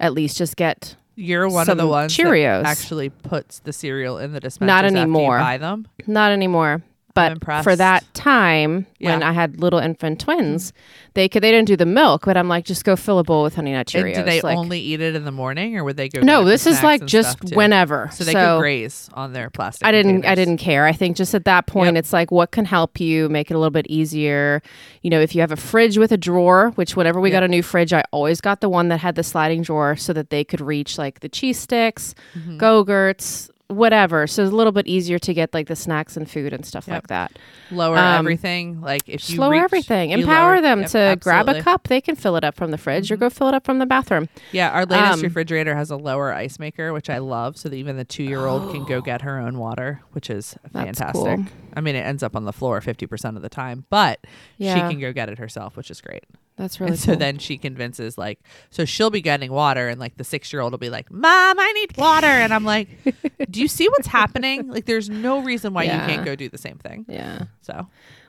at 0.00 0.12
least 0.12 0.36
just 0.36 0.56
get 0.56 0.96
You're 1.14 1.48
one 1.48 1.68
of 1.68 1.76
the 1.76 1.86
ones 1.86 2.16
Cheerios. 2.16 2.62
that 2.62 2.78
actually 2.78 3.10
puts 3.10 3.60
the 3.60 3.72
cereal 3.72 4.18
in 4.18 4.32
the 4.32 4.40
dispenser. 4.40 4.66
Not 4.66 4.84
anymore. 4.84 5.38
Buy 5.38 5.58
them. 5.58 5.86
Not 6.06 6.32
anymore. 6.32 6.82
But 7.16 7.64
for 7.64 7.74
that 7.74 8.04
time 8.14 8.86
when 9.00 9.22
I 9.22 9.32
had 9.32 9.58
little 9.60 9.78
infant 9.80 10.20
twins, 10.20 10.72
they 11.14 11.28
could 11.28 11.42
they 11.42 11.50
didn't 11.50 11.66
do 11.66 11.76
the 11.76 11.86
milk, 11.86 12.24
but 12.26 12.36
I'm 12.36 12.48
like, 12.48 12.64
just 12.64 12.84
go 12.84 12.94
fill 12.94 13.18
a 13.18 13.24
bowl 13.24 13.42
with 13.42 13.54
honey 13.56 13.72
nut 13.72 13.92
And 13.94 14.04
Cheerios. 14.04 14.14
do 14.16 14.22
they 14.22 14.40
like, 14.42 14.56
only 14.56 14.78
eat 14.80 15.00
it 15.00 15.14
in 15.16 15.24
the 15.24 15.32
morning, 15.32 15.76
or 15.76 15.82
would 15.84 15.96
they 15.96 16.08
go? 16.10 16.20
no, 16.20 16.24
get 16.24 16.40
it 16.40 16.44
for 16.44 16.48
this 16.50 16.66
is 16.66 16.82
like 16.82 17.04
just 17.06 17.54
whenever. 17.54 18.10
So 18.12 18.24
they 18.24 18.34
could 18.34 18.58
graze 18.58 19.08
on 19.14 19.32
their 19.32 19.48
plastic. 19.50 19.86
I 19.86 19.92
didn't. 19.92 20.24
I 20.26 20.34
didn't 20.34 20.58
care. 20.58 20.84
I 20.86 20.92
think 20.92 21.16
just 21.16 21.34
at 21.34 21.44
that 21.46 21.66
point, 21.66 21.94
Yep. 21.94 22.00
it's 22.04 22.12
like 22.12 22.30
what 22.30 22.50
can 22.50 22.64
help 22.66 23.00
you 23.00 23.28
make 23.28 23.50
it 23.50 23.54
a 23.54 23.58
little 23.58 23.70
bit 23.70 23.86
easier. 23.88 24.60
You 25.02 25.10
know, 25.10 25.20
if 25.20 25.34
you 25.34 25.40
have 25.40 25.52
a 25.52 25.56
fridge 25.56 25.96
with 25.98 26.12
a 26.12 26.18
drawer, 26.18 26.70
which 26.74 26.96
whenever 26.96 27.20
we 27.20 27.30
Yep. 27.30 27.36
got 27.36 27.42
a 27.44 27.48
new 27.48 27.62
fridge, 27.62 27.92
I 27.94 28.04
always 28.12 28.40
got 28.42 28.60
the 28.60 28.68
one 28.68 28.88
that 28.88 28.98
had 28.98 29.14
the 29.14 29.22
sliding 29.22 29.62
drawer 29.62 29.96
so 29.96 30.12
that 30.12 30.28
they 30.30 30.44
could 30.44 30.60
reach 30.60 30.98
like 30.98 31.20
the 31.20 31.28
cheese 31.30 31.58
sticks, 31.58 32.14
Mm-hmm. 32.38 32.58
go-gurts, 32.58 33.50
whatever. 33.68 34.26
So 34.26 34.44
it's 34.44 34.52
a 34.52 34.54
little 34.54 34.72
bit 34.72 34.86
easier 34.86 35.18
to 35.18 35.34
get 35.34 35.52
like 35.52 35.66
the 35.66 35.74
snacks 35.76 36.16
and 36.16 36.30
food 36.30 36.52
and 36.52 36.64
stuff 36.64 36.86
Yep. 36.86 36.94
like 36.94 37.06
that. 37.08 37.38
lower 37.72 37.96
Um, 37.96 38.20
everything. 38.20 38.80
Like 38.80 39.02
if 39.08 39.28
you 39.28 39.40
lower 39.40 39.50
reach, 39.52 39.62
everything. 39.62 40.10
you 40.12 40.18
Empower 40.18 40.52
lower- 40.54 40.60
them 40.62 40.80
Yep, 40.82 40.90
to 40.90 41.16
grab 41.20 41.48
a. 41.48 41.54
Mm-hmm. 41.54 41.62
cup. 41.62 41.88
They 41.88 42.00
can 42.00 42.14
fill 42.14 42.36
it 42.36 42.44
up 42.44 42.54
from 42.54 42.70
the 42.70 42.78
fridge 42.78 43.10
or 43.10 43.16
go 43.16 43.28
fill 43.28 43.48
it 43.48 43.54
up 43.54 43.64
from 43.64 43.78
the 43.80 43.86
bathroom. 43.86 44.28
Yeah, 44.52 44.70
our 44.70 44.86
latest 44.86 45.14
Um, 45.14 45.20
refrigerator 45.22 45.74
has 45.74 45.90
a 45.90 45.96
lower 45.96 46.32
ice 46.32 46.58
maker, 46.60 46.92
which 46.92 47.10
I 47.10 47.18
love, 47.18 47.56
so 47.56 47.68
that 47.68 47.74
even 47.76 47.96
the 47.96 48.04
two-year-old 48.04 48.72
can 48.72 48.84
go 48.84 49.00
get 49.10 49.22
her 49.22 49.38
own 49.38 49.58
water, 49.58 50.00
which 50.12 50.30
is 50.30 50.56
fantastic. 50.72 51.14
cool. 51.24 51.44
I 51.74 51.80
mean, 51.80 51.96
it 51.96 52.06
ends 52.06 52.22
up 52.22 52.36
on 52.36 52.44
the 52.44 52.52
floor 52.52 52.80
fifty 52.80 53.06
percent 53.06 53.36
of 53.36 53.42
the 53.42 53.48
time, 53.48 53.84
but 53.90 54.20
she 54.60 54.66
can 54.66 55.00
go 55.00 55.12
get 55.12 55.28
it 55.28 55.38
herself, 55.38 55.76
which 55.76 55.90
is 55.90 56.00
great. 56.00 56.24
That's 56.56 56.80
really 56.80 56.92
and 56.92 56.98
so 56.98 57.12
cool. 57.12 57.16
then 57.18 57.38
she 57.38 57.58
convinces 57.58 58.16
like 58.16 58.40
so 58.70 58.84
she'll 58.84 59.10
be 59.10 59.20
getting 59.20 59.52
water 59.52 59.88
and 59.88 60.00
like 60.00 60.16
the 60.16 60.24
six 60.24 60.52
year 60.52 60.62
old 60.62 60.72
will 60.72 60.78
be 60.78 60.88
like 60.90 61.10
mom 61.10 61.58
i 61.60 61.72
need 61.72 61.96
water 61.98 62.26
and 62.26 62.52
i'm 62.54 62.64
like 62.64 62.88
do 63.50 63.60
you 63.60 63.68
see 63.68 63.86
what's 63.90 64.06
happening 64.06 64.66
like 64.68 64.86
there's 64.86 65.10
no 65.10 65.40
reason 65.40 65.74
why 65.74 65.82
Yeah. 65.84 66.00
you 66.06 66.14
can't 66.14 66.24
go 66.24 66.34
do 66.34 66.48
the 66.48 66.58
same 66.58 66.78
thing 66.78 67.04
yeah. 67.08 67.44
so 67.60 67.86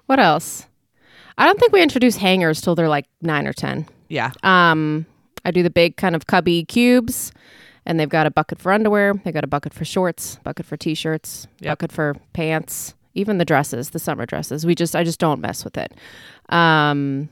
What 0.08 0.20
else? 0.20 0.66
I 1.38 1.46
don't 1.46 1.60
think 1.60 1.72
we 1.72 1.82
introduce 1.84 2.18
hangers 2.18 2.62
till 2.62 2.76
they're 2.76 2.90
like 2.90 3.06
nine 3.22 3.48
or 3.48 3.54
ten. 3.54 3.86
yeah 4.10 4.32
Um, 4.44 5.06
I 5.46 5.52
do 5.52 5.64
the 5.64 5.70
big 5.70 5.96
kind 5.96 6.16
of 6.16 6.28
cubby 6.28 6.66
cubes, 6.66 7.32
and 7.86 7.98
they've 8.00 8.10
got 8.10 8.26
a 8.28 8.32
bucket 8.32 8.60
for 8.60 8.72
underwear. 8.74 9.14
They 9.24 9.32
got 9.32 9.44
a 9.46 9.48
bucket 9.48 9.74
for 9.74 9.86
shorts, 9.86 10.40
bucket 10.44 10.66
for 10.66 10.76
t-shirts, 10.76 11.48
Yep. 11.62 11.70
bucket 11.72 11.92
for 11.94 12.16
pants, 12.34 12.96
even 13.14 13.38
the 13.38 13.46
dresses, 13.46 13.92
the 13.92 14.00
summer 14.00 14.26
dresses. 14.26 14.66
We 14.66 14.76
just, 14.76 14.96
I 14.96 15.04
just 15.06 15.20
don't 15.20 15.40
mess 15.40 15.64
with 15.64 15.78
it. 15.78 15.94
Um, 16.50 17.30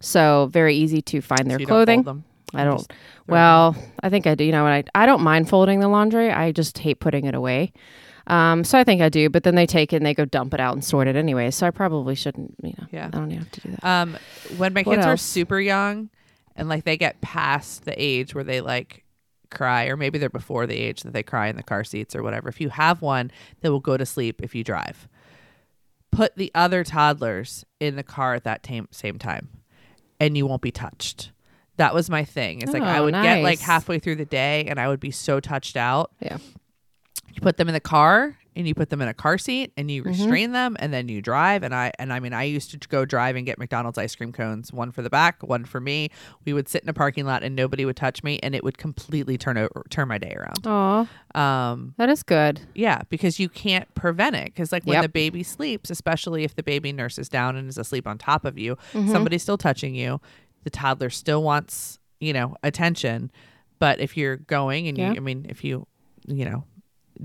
so 0.00 0.48
very 0.50 0.74
easy 0.76 1.02
to 1.02 1.20
find 1.20 1.50
their 1.50 1.58
So 1.58 1.64
don't 1.64 1.68
clothing. 1.68 2.02
them. 2.02 2.24
I 2.54 2.64
don't. 2.64 2.78
just 2.78 2.92
Well, 3.28 3.76
I 4.02 4.08
think 4.10 4.26
I 4.26 4.34
do. 4.34 4.44
You 4.44 4.52
know, 4.52 4.66
I 4.66 4.82
I 4.94 5.06
don't 5.06 5.22
mind 5.22 5.48
folding 5.48 5.80
the 5.80 5.88
laundry. 5.88 6.30
I 6.30 6.52
just 6.52 6.78
hate 6.78 6.98
putting 7.00 7.26
it 7.26 7.34
away. 7.34 7.72
Um, 8.26 8.64
so 8.64 8.78
I 8.78 8.84
think 8.84 9.02
I 9.02 9.08
do. 9.08 9.28
But 9.30 9.44
then 9.44 9.54
they 9.54 9.66
take 9.66 9.92
it 9.92 9.96
and 9.96 10.06
they 10.06 10.14
go 10.14 10.24
dump 10.24 10.54
it 10.54 10.60
out 10.60 10.74
and 10.74 10.84
sort 10.84 11.06
it 11.08 11.16
anyway. 11.16 11.50
So 11.50 11.66
I 11.66 11.70
probably 11.70 12.14
shouldn't. 12.14 12.54
You 12.62 12.74
know, 12.78 12.86
Yeah. 12.90 13.06
I 13.06 13.08
don't 13.10 13.30
have 13.30 13.50
to 13.50 13.60
do 13.60 13.70
that. 13.70 13.84
Um, 13.84 14.16
when 14.56 14.72
my 14.74 14.82
What 14.82 14.96
kids 14.96 15.06
are 15.06 15.16
super 15.16 15.60
young 15.60 16.10
and 16.56 16.68
like 16.68 16.84
they 16.84 16.96
get 16.96 17.20
past 17.20 17.84
the 17.84 17.94
age 17.96 18.34
where 18.34 18.44
they 18.44 18.60
like 18.60 19.04
cry, 19.50 19.86
or 19.86 19.96
maybe 19.96 20.18
they're 20.18 20.28
before 20.28 20.66
the 20.66 20.76
age 20.76 21.02
that 21.02 21.12
they 21.12 21.22
cry 21.22 21.48
in 21.48 21.56
the 21.56 21.62
car 21.62 21.82
seats 21.84 22.14
or 22.16 22.22
whatever. 22.22 22.48
If 22.48 22.60
you 22.60 22.68
have 22.70 23.00
one 23.02 23.30
they 23.62 23.68
will 23.68 23.80
go 23.80 23.96
to 23.96 24.06
sleep 24.06 24.40
if 24.42 24.54
you 24.54 24.62
drive, 24.64 25.08
put 26.12 26.36
the 26.36 26.50
other 26.54 26.84
toddlers 26.84 27.64
in 27.80 27.96
the 27.96 28.02
car 28.04 28.34
at 28.34 28.44
that 28.44 28.62
tam- 28.62 28.88
same 28.92 29.18
time, 29.18 29.48
and 30.20 30.36
you 30.36 30.46
won't 30.46 30.62
be 30.62 30.70
touched. 30.70 31.32
That 31.78 31.94
was 31.94 32.10
my 32.10 32.24
thing. 32.24 32.60
It's 32.62 32.72
like 32.72 32.82
I 32.82 32.98
Oh, 32.98 33.04
would 33.04 33.14
get 33.14 33.42
like 33.42 33.58
halfway 33.58 33.98
through 33.98 34.16
the 34.16 34.26
day 34.26 34.66
and 34.66 34.78
I 34.78 34.86
would 34.88 35.00
be 35.00 35.10
so 35.10 35.40
touched 35.40 35.76
out. 35.76 36.10
Yeah. 36.20 36.36
You 37.32 37.40
put 37.40 37.56
them 37.56 37.68
in 37.68 37.74
the 37.74 37.80
car 37.80 38.36
and 38.56 38.66
you 38.66 38.74
put 38.74 38.90
them 38.90 39.00
in 39.00 39.08
a 39.08 39.14
car 39.14 39.38
seat 39.38 39.72
and 39.76 39.88
Mm-hmm. 39.88 39.94
you 39.94 40.02
restrain 40.02 40.52
them 40.52 40.76
and 40.80 40.92
then 40.92 41.08
you 41.08 41.22
drive 41.22 41.62
and 41.62 41.74
I 41.74 41.92
and 41.98 42.12
I 42.12 42.20
mean 42.20 42.32
I 42.32 42.42
used 42.44 42.70
to 42.72 42.88
go 42.88 43.04
drive 43.04 43.36
and 43.36 43.46
get 43.46 43.58
McDonald's 43.58 43.96
ice 43.98 44.14
cream 44.14 44.32
cones, 44.32 44.72
one 44.72 44.90
for 44.92 45.02
the 45.02 45.10
back, 45.10 45.42
one 45.42 45.64
for 45.64 45.80
me. 45.80 46.10
We 46.44 46.52
would 46.52 46.68
sit 46.68 46.82
in 46.82 46.88
a 46.88 46.92
parking 46.92 47.24
lot 47.26 47.42
and 47.42 47.54
nobody 47.54 47.84
would 47.84 47.96
touch 47.96 48.22
me 48.24 48.38
and 48.42 48.54
it 48.54 48.64
would 48.64 48.76
completely 48.78 49.38
turn 49.38 49.56
over 49.56 49.84
turn 49.90 50.08
my 50.08 50.18
day 50.18 50.34
around. 50.36 50.66
Oh, 50.66 51.08
Um 51.40 51.94
that 51.96 52.08
is 52.10 52.22
good. 52.22 52.60
yeah, 52.74 53.02
because 53.08 53.38
you 53.38 53.48
can't 53.48 53.92
prevent 53.94 54.36
it. 54.36 54.46
Because 54.46 54.72
like 54.72 54.84
when 54.84 54.94
Yep. 54.94 55.02
the 55.04 55.08
baby 55.08 55.42
sleeps, 55.42 55.90
especially 55.90 56.44
if 56.44 56.54
the 56.56 56.62
baby 56.62 56.92
nurses 56.92 57.28
down 57.28 57.56
and 57.56 57.68
is 57.68 57.78
asleep 57.78 58.06
on 58.06 58.18
top 58.18 58.44
of 58.44 58.58
you, 58.58 58.76
Mm-hmm. 58.92 59.10
somebody's 59.10 59.42
still 59.42 59.58
touching 59.58 59.94
you. 59.94 60.20
The 60.64 60.70
toddler 60.70 61.10
still 61.10 61.42
wants 61.42 61.98
you 62.18 62.32
know 62.32 62.56
attention, 62.62 63.30
but 63.78 64.00
if 64.00 64.16
you're 64.16 64.36
going 64.36 64.88
and 64.88 64.98
Yeah. 64.98 65.10
you, 65.12 65.16
I 65.16 65.20
mean, 65.20 65.46
if 65.48 65.64
you 65.64 65.86
you 66.26 66.44
know 66.44 66.64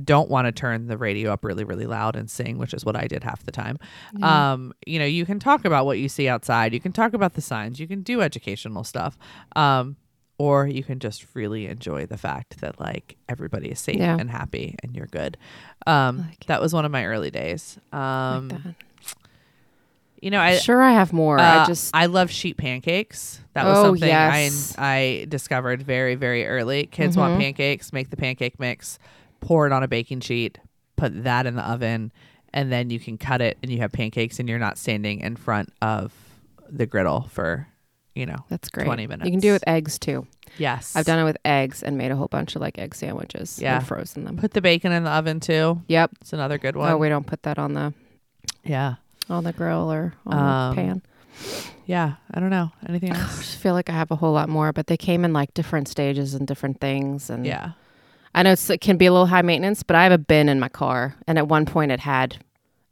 don't 0.03 0.29
want 0.29 0.45
to 0.45 0.51
turn 0.51 0.87
the 0.87 0.97
radio 0.97 1.31
up 1.31 1.43
really 1.45 1.63
really 1.63 1.85
loud 1.85 2.15
and 2.15 2.29
sing 2.29 2.57
which 2.57 2.73
is 2.73 2.83
what 2.83 2.95
i 2.95 3.07
did 3.07 3.23
half 3.23 3.43
the 3.43 3.51
time 3.51 3.77
um 4.21 4.73
you 4.85 4.99
know 4.99 5.05
you 5.05 5.25
can 5.25 5.39
talk 5.39 5.63
about 5.65 5.85
what 5.85 5.97
you 5.99 6.09
see 6.09 6.27
outside 6.27 6.73
you 6.73 6.79
can 6.79 6.91
talk 6.91 7.13
about 7.13 7.33
the 7.33 7.41
signs 7.41 7.79
you 7.79 7.87
can 7.87 8.01
do 8.01 8.21
educational 8.21 8.83
stuff 8.83 9.17
um 9.55 9.95
or 10.37 10.67
you 10.67 10.83
can 10.83 10.99
just 10.99 11.25
really 11.33 11.65
enjoy 11.67 12.05
the 12.05 12.17
fact 12.17 12.59
that 12.59 12.77
like 12.79 13.15
everybody 13.29 13.69
is 13.71 13.79
safe 13.79 13.95
Yeah. 13.99 14.17
and 14.19 14.29
happy 14.29 14.75
and 14.83 14.93
you're 14.95 15.07
good 15.07 15.37
um 15.87 16.17
like 16.17 16.45
that 16.47 16.59
was 16.61 16.73
one 16.73 16.83
of 16.83 16.91
my 16.91 17.05
early 17.05 17.31
days 17.31 17.77
um 17.93 18.49
like 18.49 18.61
you 20.21 20.31
know 20.31 20.39
i 20.39 20.55
sure, 20.57 20.81
I 20.81 20.91
have 20.93 21.13
more. 21.13 21.39
uh, 21.39 21.63
I 21.63 21.65
just 21.65 21.95
I 21.95 22.07
love 22.07 22.31
sheet 22.31 22.57
pancakes. 22.57 23.41
That 23.53 23.65
was 23.65 23.77
Oh, 23.77 23.83
something 23.83 24.07
yes. 24.09 24.73
I 24.77 25.21
I 25.21 25.25
discovered 25.29 25.83
very 25.83 26.15
very 26.15 26.47
early. 26.47 26.85
Kids 26.87 27.15
want 27.17 27.33
Mhm. 27.35 27.39
pancakes, 27.39 27.93
make 27.93 28.09
the 28.09 28.17
pancake 28.17 28.59
mix, 28.59 28.97
pour 29.41 29.65
it 29.67 29.71
on 29.73 29.83
a 29.83 29.87
baking 29.87 30.21
sheet, 30.21 30.57
put 30.95 31.23
that 31.23 31.45
in 31.45 31.55
the 31.55 31.63
oven, 31.63 32.11
and 32.53 32.71
then 32.71 32.89
you 32.89 32.99
can 32.99 33.17
cut 33.17 33.41
it 33.41 33.57
and 33.61 33.71
you 33.71 33.79
have 33.79 33.91
pancakes 33.91 34.39
and 34.39 34.47
you're 34.49 34.59
not 34.59 34.77
standing 34.77 35.19
in 35.19 35.35
front 35.35 35.71
of 35.81 36.13
the 36.69 36.85
griddle 36.85 37.23
for, 37.31 37.67
you 38.15 38.25
know, 38.25 38.37
that's 38.49 38.69
great. 38.69 38.85
20 38.85 39.07
minutes. 39.07 39.25
You 39.25 39.31
can 39.31 39.39
do 39.39 39.49
it 39.49 39.53
with 39.53 39.67
eggs 39.67 39.99
too. 39.99 40.25
yes. 40.57 40.95
I've 40.95 41.05
done 41.05 41.19
it 41.19 41.25
with 41.25 41.37
eggs 41.45 41.83
and 41.83 41.97
made 41.97 42.11
a 42.11 42.15
whole 42.15 42.27
bunch 42.29 42.55
of 42.55 42.61
like 42.61 42.79
egg 42.79 42.95
sandwiches. 42.95 43.59
Yeah. 43.61 43.77
and 43.77 43.87
frozen 43.87 44.23
them. 44.23 44.37
Put 44.37 44.53
the 44.53 44.61
bacon 44.61 44.91
in 44.91 45.03
the 45.03 45.11
oven 45.11 45.39
too. 45.41 45.81
Yep. 45.87 46.11
It's 46.21 46.33
another 46.33 46.57
good 46.57 46.75
one. 46.75 46.91
Oh, 46.91 46.97
we 46.97 47.09
don't 47.09 47.27
put 47.27 47.43
that 47.43 47.59
on 47.59 47.73
the 47.73 47.93
yeah. 48.63 48.95
on 49.29 49.43
the 49.43 49.53
grill 49.53 49.91
or 49.91 50.13
on 50.25 50.37
Um, 50.37 50.75
the 50.75 50.81
pan. 50.81 51.01
Yeah. 51.85 52.13
I 52.33 52.39
don't 52.39 52.49
know. 52.49 52.71
Anything 52.87 53.11
I 53.13 53.19
else? 53.21 53.37
just 53.39 53.57
feel 53.57 53.73
like 53.73 53.89
I 53.89 53.93
have 53.93 54.11
a 54.11 54.15
whole 54.15 54.31
lot 54.33 54.47
more, 54.49 54.71
but 54.71 54.87
they 54.87 54.97
came 54.97 55.25
in 55.25 55.33
like 55.33 55.53
different 55.53 55.87
stages 55.89 56.33
and 56.33 56.47
different 56.47 56.79
things. 56.79 57.29
And 57.29 57.45
yeah. 57.45 57.71
I 58.35 58.43
know 58.43 58.51
it's, 58.51 58.69
it 58.69 58.81
can 58.81 58.97
be 58.97 59.05
a 59.07 59.11
little 59.11 59.25
high 59.27 59.41
maintenance, 59.41 59.81
but 59.81 59.95
I 59.95 60.03
have 60.03 60.11
a 60.11 60.17
bin 60.19 60.49
in 60.49 60.59
my 60.59 60.69
car, 60.69 61.15
and 61.25 61.37
at 61.39 61.47
one 61.47 61.65
point 61.65 61.91
it 61.91 62.01
had 62.01 62.37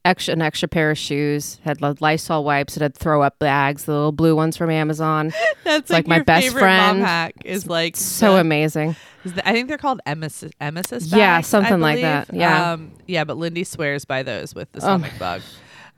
extra 0.05 0.33
an 0.33 0.41
extra 0.41 0.67
pair 0.67 0.91
of 0.91 0.97
shoes, 0.97 1.59
had 1.63 1.79
Lysol 2.01 2.43
wipes, 2.43 2.75
it 2.77 2.81
had 2.81 2.95
throw 2.95 3.21
up 3.21 3.39
bags, 3.39 3.85
the 3.85 3.91
little 3.93 4.11
blue 4.11 4.35
ones 4.35 4.57
from 4.57 4.69
Amazon. 4.69 5.31
That's 5.63 5.89
like 5.89 6.07
my 6.07 6.15
your 6.15 6.25
best 6.25 6.49
friend. 6.49 6.99
Mom 6.99 7.07
hack 7.07 7.35
is 7.45 7.67
like 7.67 7.95
so 7.95 8.33
the- 8.33 8.39
amazing. 8.41 8.95
The- 9.25 9.47
I 9.47 9.53
think 9.53 9.67
they're 9.69 9.77
called 9.77 10.01
emesis, 10.07 10.51
emesis 10.59 11.15
Yeah, 11.15 11.39
something 11.41 11.79
like 11.79 12.01
that. 12.01 12.33
Yeah. 12.33 12.71
Um, 12.73 12.91
yeah, 13.07 13.23
but 13.23 13.37
Lindi 13.37 13.63
swears 13.63 14.03
by 14.05 14.23
those 14.23 14.53
with 14.55 14.71
the 14.73 14.79
Oh. 14.79 14.81
stomach 14.81 15.11
bug, 15.19 15.41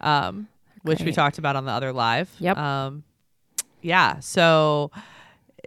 um, 0.01 0.47
which 0.83 1.01
we 1.01 1.11
talked 1.11 1.37
about 1.39 1.55
on 1.55 1.65
the 1.65 1.71
other 1.71 1.91
live. 1.93 2.29
Yep. 2.39 2.57
Um, 2.57 3.03
yeah. 3.81 4.19
So 4.19 4.91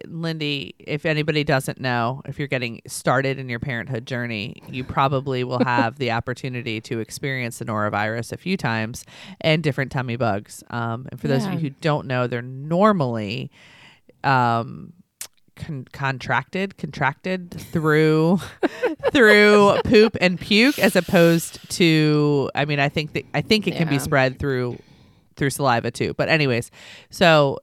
Lindi, 0.06 0.74
if 0.78 1.06
anybody 1.06 1.44
doesn't 1.44 1.80
know, 1.80 2.22
if 2.26 2.38
you're 2.38 2.48
getting 2.48 2.80
started 2.86 3.38
in 3.38 3.48
your 3.48 3.58
parenthood 3.58 4.06
journey, 4.06 4.62
you 4.68 4.84
probably 4.84 5.44
will 5.44 5.64
have 5.64 5.98
the 5.98 6.10
opportunity 6.10 6.80
to 6.82 7.00
experience 7.00 7.58
the 7.58 7.64
norovirus 7.64 8.32
a 8.32 8.36
few 8.36 8.56
times 8.56 9.04
and 9.40 9.62
different 9.62 9.92
tummy 9.92 10.16
bugs. 10.16 10.62
Um, 10.70 11.06
and 11.10 11.20
for 11.20 11.28
those 11.28 11.44
of 11.44 11.52
you 11.52 11.58
who 11.58 11.70
don't 11.70 12.06
know, 12.06 12.26
they're 12.26 12.42
normally 12.42 13.50
um, 14.24 14.92
con- 15.56 15.86
contracted, 15.92 16.76
contracted 16.76 17.50
through 17.50 18.40
through 19.12 19.80
poop 19.84 20.16
and 20.20 20.40
puke, 20.40 20.78
as 20.78 20.96
opposed 20.96 21.70
to. 21.72 22.50
I 22.54 22.64
mean, 22.64 22.80
I 22.80 22.88
think 22.88 23.12
that 23.12 23.24
I 23.34 23.42
think 23.42 23.66
it 23.66 23.76
can 23.76 23.88
be 23.88 23.98
spread 23.98 24.38
through 24.38 24.78
through 25.36 25.50
saliva 25.50 25.90
too. 25.90 26.14
But 26.14 26.28
anyways, 26.28 26.70
so 27.10 27.58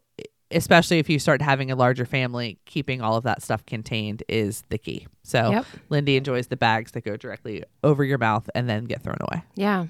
especially 0.51 0.99
if 0.99 1.09
you 1.09 1.19
start 1.19 1.41
having 1.41 1.71
a 1.71 1.75
larger 1.75 2.05
family, 2.05 2.57
keeping 2.65 3.01
all 3.01 3.15
of 3.17 3.23
that 3.23 3.41
stuff 3.41 3.65
contained 3.65 4.23
is 4.27 4.63
the 4.69 4.77
key. 4.77 5.07
So 5.23 5.49
Yep. 5.51 5.65
Lindi 5.89 6.17
enjoys 6.17 6.47
the 6.47 6.57
bags 6.57 6.91
that 6.91 7.01
go 7.03 7.17
directly 7.17 7.63
over 7.83 8.03
your 8.03 8.17
mouth 8.17 8.49
and 8.53 8.69
then 8.69 8.85
get 8.85 9.01
thrown 9.01 9.17
away. 9.21 9.43
Yeah. 9.55 9.87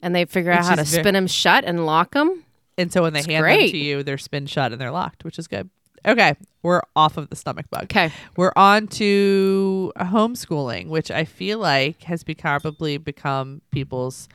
And 0.00 0.14
they 0.14 0.24
figure 0.24 0.50
out 0.50 0.64
how 0.64 0.74
to 0.74 0.84
spin 0.84 1.14
them 1.14 1.26
shut 1.28 1.64
and 1.64 1.86
lock 1.86 2.14
them. 2.14 2.44
And 2.76 2.92
so 2.92 3.02
when 3.02 3.12
they 3.12 3.20
It's 3.20 3.28
hand 3.28 3.44
them 3.44 3.68
to 3.70 3.76
you, 3.78 4.02
they're 4.02 4.18
spin 4.18 4.46
shut 4.46 4.72
and 4.72 4.80
they're 4.80 4.90
locked, 4.90 5.24
which 5.24 5.38
is 5.38 5.46
good. 5.46 5.70
Okay, 6.04 6.34
we're 6.64 6.80
off 6.96 7.16
of 7.16 7.28
the 7.30 7.36
stomach 7.36 7.66
bug. 7.70 7.84
Okay. 7.84 8.10
We're 8.36 8.52
on 8.56 8.88
to 8.88 9.92
homeschooling, 9.98 10.88
which 10.88 11.12
I 11.12 11.24
feel 11.24 11.58
like 11.60 12.02
has 12.02 12.24
be- 12.24 12.34
probably 12.34 12.96
become 12.96 13.62
people's 13.70 14.28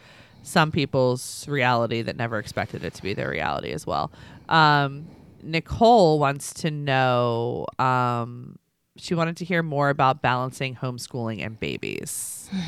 some 0.43 0.71
people's 0.71 1.45
reality 1.49 2.01
that 2.03 2.15
never 2.15 2.39
expected 2.39 2.85
it 2.85 2.93
to 2.93 3.01
be 3.01 3.13
their 3.13 3.29
reality 3.29 3.71
as 3.71 3.85
well. 3.85 4.13
Um, 4.47 5.07
Nicole 5.43 6.19
wants 6.19 6.53
to 6.55 6.71
know. 6.71 7.65
Um, 7.79 8.57
she 8.97 9.13
wanted 9.13 9.37
to 9.37 9.45
hear 9.45 9.61
more 9.61 9.89
about 9.89 10.21
balancing 10.21 10.75
homeschooling 10.75 11.45
and 11.45 11.59
babies. 11.59 12.49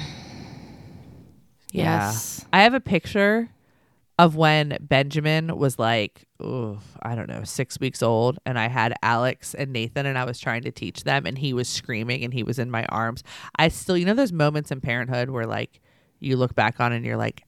Yeah. 1.72 2.08
Yes. 2.08 2.46
I 2.52 2.64
have 2.64 2.74
a 2.74 2.80
picture 2.80 3.52
of 4.18 4.36
when 4.36 4.76
Benjamin 4.82 5.56
was 5.56 5.78
like, 5.80 6.26
ooh, 6.42 6.80
I 7.02 7.16
don't 7.16 7.30
know, 7.30 7.44
six 7.44 7.80
weeks 7.80 8.02
old, 8.02 8.40
and 8.46 8.58
I 8.58 8.68
had 8.68 8.94
Alex 9.02 9.54
and 9.54 9.72
Nathan, 9.72 10.06
and 10.06 10.18
I 10.18 10.26
was 10.26 10.40
trying 10.40 10.64
to 10.64 10.72
teach 10.72 11.04
them, 11.04 11.26
and 11.26 11.38
he 11.38 11.54
was 11.54 11.70
screaming, 11.70 12.24
and 12.24 12.34
he 12.34 12.44
was 12.44 12.60
in 12.60 12.72
my 12.72 12.86
arms. 12.86 13.24
I 13.56 13.70
still, 13.70 13.96
you 13.96 14.06
know, 14.06 14.14
those 14.14 14.34
moments 14.34 14.72
in 14.72 14.82
parenthood 14.82 15.30
where 15.30 15.46
like 15.46 15.80
you 16.20 16.36
look 16.36 16.54
back 16.56 16.80
on 16.80 16.92
and 16.92 17.06
you're 17.06 17.18
like, 17.18 17.44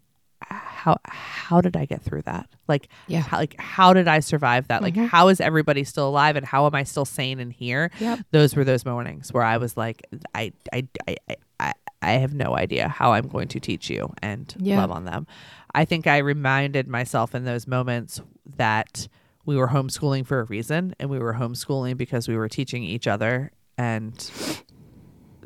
how 0.49 0.97
how 1.05 1.61
did 1.61 1.75
I 1.75 1.85
get 1.85 2.01
through 2.01 2.23
that? 2.23 2.49
Like, 2.67 2.87
Yeah. 3.07 3.21
how, 3.21 3.37
like 3.37 3.55
how 3.59 3.93
did 3.93 4.07
I 4.07 4.19
survive 4.19 4.67
that? 4.69 4.81
Like, 4.81 4.93
mm-hmm. 4.95 5.05
how 5.05 5.27
is 5.27 5.39
everybody 5.39 5.83
still 5.83 6.07
alive, 6.09 6.35
and 6.35 6.45
how 6.45 6.65
am 6.65 6.75
I 6.75 6.83
still 6.83 7.05
sane 7.05 7.39
and 7.39 7.53
here? 7.53 7.91
Yep. 7.99 8.19
Those 8.31 8.55
were 8.55 8.63
those 8.63 8.85
mornings 8.85 9.31
where 9.31 9.43
I 9.43 9.57
was 9.57 9.77
like, 9.77 10.05
I 10.35 10.53
I 10.73 10.87
I 11.07 11.15
I. 11.27 11.35
I 11.59 11.73
I 12.03 12.13
have 12.13 12.33
no 12.33 12.57
idea 12.57 12.87
how 12.87 13.13
I'm 13.13 13.27
going 13.27 13.47
to 13.49 13.59
teach 13.59 13.87
you 13.87 14.11
and 14.23 14.51
Yeah. 14.57 14.79
love 14.79 14.89
on 14.89 15.05
them. 15.05 15.27
I 15.75 15.85
think 15.85 16.07
I 16.07 16.17
reminded 16.17 16.87
myself 16.87 17.35
in 17.35 17.45
those 17.45 17.67
moments 17.67 18.19
that 18.57 19.07
we 19.45 19.55
were 19.55 19.67
homeschooling 19.67 20.25
for 20.25 20.39
a 20.39 20.45
reason 20.45 20.95
and 20.99 21.11
we 21.11 21.19
were 21.19 21.35
homeschooling 21.35 21.97
because 21.97 22.27
we 22.27 22.35
were 22.35 22.49
teaching 22.49 22.83
each 22.83 23.05
other 23.05 23.51
and 23.77 24.31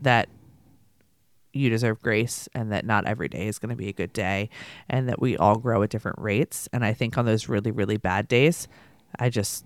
that 0.01 0.29
you 1.55 1.69
deserve 1.69 2.01
grace 2.01 2.47
and 2.53 2.71
that 2.71 2.85
not 2.85 3.05
every 3.05 3.27
day 3.29 3.47
is 3.47 3.59
going 3.59 3.69
to 3.69 3.75
be 3.75 3.87
a 3.87 3.93
good 3.93 4.11
day 4.13 4.49
and 4.89 5.07
that 5.09 5.21
we 5.21 5.37
all 5.37 5.55
grow 5.57 5.81
at 5.83 5.89
different 5.89 6.19
rates. 6.19 6.67
And 6.73 6.83
I 6.83 6.93
think 6.93 7.17
on 7.17 7.25
those 7.25 7.47
really, 7.47 7.71
really 7.71 7.97
bad 7.97 8.27
days, 8.27 8.67
I 9.17 9.29
just 9.29 9.65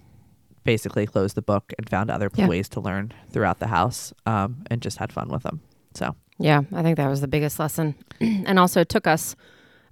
basically 0.63 1.05
closed 1.07 1.35
the 1.35 1.41
book 1.41 1.73
and 1.77 1.89
found 1.89 2.11
other 2.11 2.29
Yeah. 2.35 2.47
ways 2.47 2.69
to 2.69 2.79
learn 2.79 3.11
throughout 3.31 3.59
the 3.59 3.67
house 3.67 4.13
um, 4.25 4.63
and 4.69 4.81
just 4.81 4.97
had 4.97 5.11
fun 5.11 5.29
with 5.29 5.43
them. 5.43 5.61
So, 5.95 6.15
Yeah, 6.37 6.61
I 6.73 6.83
think 6.83 6.97
that 6.97 7.07
was 7.09 7.21
the 7.21 7.27
biggest 7.27 7.59
lesson. 7.59 7.95
and 8.21 8.59
also 8.59 8.81
it 8.81 8.89
took 8.89 9.07
us 9.07 9.35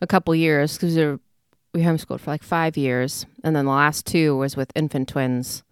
a 0.02 0.08
couple 0.08 0.36
years 0.36 0.76
because 0.78 0.96
we, 0.96 1.06
were- 1.06 1.20
we 1.74 1.82
homeschooled 1.82 2.20
for 2.20 2.32
like 2.32 2.44
five 2.44 2.78
years. 2.78 3.26
And 3.44 3.56
then 3.56 3.66
the 3.66 3.72
last 3.72 4.06
two 4.06 4.36
was 4.38 4.56
with 4.56 4.72
infant 4.76 5.10
twins. 5.10 5.64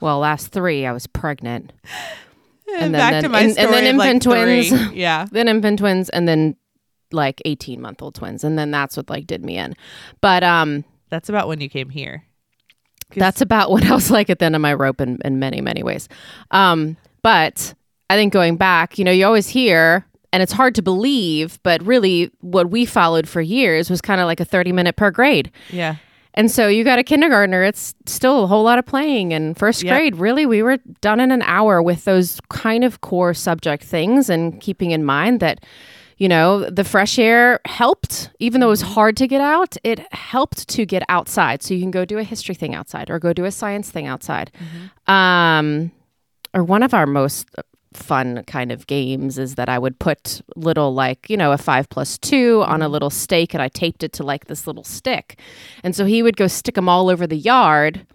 Well, 0.00 0.18
last 0.18 0.48
three, 0.48 0.84
I 0.84 0.92
was 0.92 1.06
pregnant. 1.06 1.72
And 2.78 2.94
then- 2.94 3.00
back 3.00 3.12
then- 3.12 3.22
to 3.24 3.28
my 3.28 3.40
and- 3.40 3.58
and 3.58 3.72
then 3.72 3.86
of, 3.94 3.96
like, 3.98 4.06
infant 4.10 4.22
twins. 4.22 4.68
three. 4.68 4.78
Yeah. 5.00 5.26
Then 5.30 5.48
infant 5.48 5.78
twins 5.78 6.08
and 6.10 6.26
then 6.28 6.56
like 7.12 7.42
18 7.44 7.80
month 7.80 8.02
old 8.02 8.14
twins. 8.14 8.44
And 8.44 8.58
then 8.58 8.70
that's 8.70 8.96
what 8.96 9.10
like 9.10 9.26
did 9.26 9.44
me 9.44 9.58
in. 9.58 9.74
But 10.20 10.42
um 10.44 10.84
That's 11.10 11.28
about 11.28 11.48
when 11.48 11.60
you 11.60 11.68
came 11.68 11.90
here 11.90 12.24
That's 13.16 13.40
about 13.40 13.70
what 13.70 13.84
I 13.84 13.94
was 13.94 14.10
like 14.10 14.30
at 14.30 14.38
the 14.38 14.44
end 14.44 14.54
of 14.54 14.60
my 14.62 14.72
rope 14.74 15.00
in, 15.00 15.18
in 15.24 15.38
many, 15.40 15.60
many 15.60 15.82
ways. 15.82 16.08
Um, 16.52 16.96
but 17.22 17.74
I 18.08 18.14
think 18.16 18.32
going 18.32 18.56
back, 18.56 18.98
you 18.98 19.04
know, 19.04 19.10
you 19.10 19.26
always 19.26 19.48
hear, 19.48 20.06
and 20.32 20.42
it's 20.42 20.52
hard 20.52 20.74
to 20.76 20.82
believe, 20.82 21.58
but 21.64 21.82
really 21.84 22.30
what 22.40 22.70
we 22.70 22.84
followed 22.84 23.28
for 23.28 23.40
years 23.40 23.90
was 23.90 24.00
kind 24.00 24.20
of 24.20 24.26
like 24.26 24.38
a 24.40 24.44
30 24.44 24.70
minute 24.72 24.94
per 24.96 25.10
grade. 25.10 25.50
yeah. 25.70 25.96
And 26.34 26.50
so 26.50 26.68
you 26.68 26.84
got 26.84 26.98
a 26.98 27.02
kindergartner, 27.02 27.62
it's 27.62 27.94
still 28.06 28.44
a 28.44 28.46
whole 28.46 28.62
lot 28.62 28.78
of 28.78 28.86
playing. 28.86 29.32
And 29.32 29.56
first 29.56 29.82
Yep. 29.82 29.90
grade, 29.92 30.16
really, 30.16 30.46
we 30.46 30.62
were 30.62 30.78
done 31.00 31.20
in 31.20 31.32
an 31.32 31.42
hour 31.42 31.82
with 31.82 32.04
those 32.04 32.40
kind 32.48 32.84
of 32.84 33.00
core 33.00 33.34
subject 33.34 33.84
things 33.84 34.30
and 34.30 34.60
keeping 34.60 34.92
in 34.92 35.04
mind 35.04 35.40
that, 35.40 35.64
you 36.18 36.28
know, 36.28 36.68
the 36.70 36.84
fresh 36.84 37.18
air 37.18 37.60
helped, 37.64 38.30
even 38.38 38.60
though 38.60 38.68
it 38.68 38.70
was 38.70 38.82
hard 38.82 39.16
to 39.16 39.26
get 39.26 39.40
out, 39.40 39.76
it 39.82 40.00
helped 40.12 40.68
to 40.68 40.86
get 40.86 41.02
outside. 41.08 41.62
So 41.62 41.74
you 41.74 41.80
can 41.80 41.90
go 41.90 42.04
do 42.04 42.18
a 42.18 42.22
history 42.24 42.54
thing 42.54 42.74
outside 42.74 43.10
or 43.10 43.18
go 43.18 43.32
do 43.32 43.44
a 43.44 43.50
science 43.50 43.90
thing 43.90 44.06
outside. 44.06 44.52
Um, 45.06 45.90
or 46.54 46.62
one 46.64 46.82
of 46.82 46.94
our 46.94 47.06
most 47.06 47.48
fun 47.92 48.44
kind 48.46 48.70
of 48.70 48.86
games 48.86 49.38
is 49.38 49.56
that 49.56 49.68
I 49.68 49.78
would 49.78 49.98
put 49.98 50.40
little 50.56 50.94
like 50.94 51.28
you 51.28 51.36
know 51.36 51.52
a 51.52 51.58
five 51.58 51.88
plus 51.88 52.18
two 52.18 52.62
on 52.66 52.82
a 52.82 52.84
mm-hmm. 52.84 52.92
little 52.92 53.10
stake 53.10 53.52
and 53.54 53.62
I 53.62 53.68
taped 53.68 54.02
it 54.02 54.12
to 54.14 54.22
like 54.22 54.46
this 54.46 54.66
little 54.66 54.84
stick, 54.84 55.38
and 55.82 55.94
so 55.94 56.04
he 56.04 56.22
would 56.22 56.36
go 56.36 56.46
stick 56.46 56.74
them 56.76 56.88
all 56.88 57.08
over 57.08 57.26
the 57.26 57.36
yard. 57.36 58.06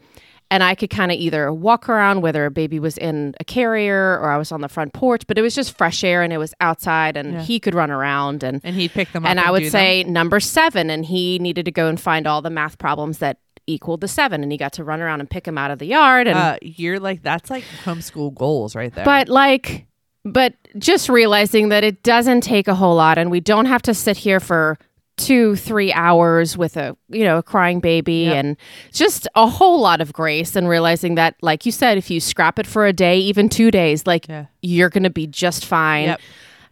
And 0.52 0.62
I 0.62 0.76
could 0.76 0.92
kind 0.92 1.12
of 1.12 1.18
either 1.18 1.52
walk 1.52 1.90
around, 1.90 2.22
whether 2.22 2.46
a 2.46 2.52
baby 2.52 2.80
was 2.80 3.00
in 3.00 3.34
a 3.40 3.44
carrier 3.44 4.20
or 4.20 4.30
I 4.30 4.38
was 4.38 4.52
on 4.52 4.62
the 4.62 4.70
front 4.70 4.94
porch, 4.94 5.24
but 5.26 5.40
it 5.40 5.42
was 5.42 5.56
just 5.56 5.76
fresh 5.76 6.04
air 6.04 6.22
and 6.22 6.32
it 6.32 6.38
was 6.38 6.54
outside, 6.62 7.18
and 7.18 7.34
Yeah. 7.34 7.42
he 7.42 7.60
could 7.60 7.74
run 7.74 7.90
around 7.90 8.44
and 8.44 8.62
And 8.64 8.76
he'd 8.76 8.92
pick 8.92 9.12
them 9.12 9.26
up. 9.26 9.32
and 9.32 9.40
I 9.40 9.50
would 9.50 9.72
say 9.72 10.04
number 10.04 10.40
seven, 10.40 10.92
and 10.92 11.04
he 11.04 11.40
needed 11.40 11.66
to 11.66 11.72
go 11.72 11.88
and 11.88 12.00
find 12.00 12.28
all 12.28 12.44
the 12.44 12.52
math 12.52 12.78
problems 12.78 13.18
that 13.18 13.40
equaled 13.68 14.02
the 14.02 14.08
seven, 14.08 14.44
and 14.44 14.52
he 14.52 14.58
got 14.58 14.74
to 14.74 14.84
run 14.84 15.02
around 15.02 15.20
and 15.20 15.30
pick 15.30 15.44
them 15.46 15.58
out 15.58 15.72
of 15.72 15.80
the 15.80 15.86
yard. 15.88 16.28
And 16.28 16.38
uh, 16.38 16.58
you're 16.62 17.00
like, 17.00 17.22
that's 17.24 17.50
like 17.50 17.64
homeschool 17.84 18.34
goals 18.36 18.76
right 18.76 18.94
there. 18.94 19.06
but 19.06 19.28
like, 19.30 19.86
but 20.24 20.54
just 20.78 21.10
realizing 21.10 21.70
that 21.70 21.84
it 21.84 22.04
doesn't 22.04 22.42
take 22.42 22.68
a 22.68 22.76
whole 22.76 22.96
lot, 22.96 23.18
and 23.18 23.30
we 23.32 23.40
don't 23.40 23.66
have 23.66 23.82
to 23.84 23.94
sit 23.94 24.18
here 24.18 24.40
for 24.40 24.78
two, 25.18 25.56
three 25.56 25.94
hours 25.94 26.58
with 26.58 26.76
a 26.76 26.98
you 27.08 27.24
know 27.24 27.38
a 27.38 27.44
crying 27.44 27.80
baby, 27.80 28.24
Yep. 28.26 28.36
and 28.36 28.58
just 28.92 29.28
a 29.36 29.48
whole 29.48 29.80
lot 29.80 30.02
of 30.02 30.12
grace, 30.14 30.56
and 30.56 30.68
realizing 30.68 31.16
that, 31.16 31.36
like 31.42 31.66
you 31.66 31.72
said, 31.72 31.98
if 31.98 32.12
you 32.12 32.20
scrap 32.20 32.60
it 32.60 32.68
for 32.68 32.86
a 32.86 32.92
day, 32.94 33.18
even 33.20 33.48
two 33.50 33.72
days, 33.72 34.06
like 34.06 34.28
Yeah. 34.28 34.46
you're 34.62 34.90
going 34.90 35.04
to 35.04 35.10
be 35.10 35.26
just 35.28 35.64
fine. 35.66 36.06
Yep. 36.06 36.22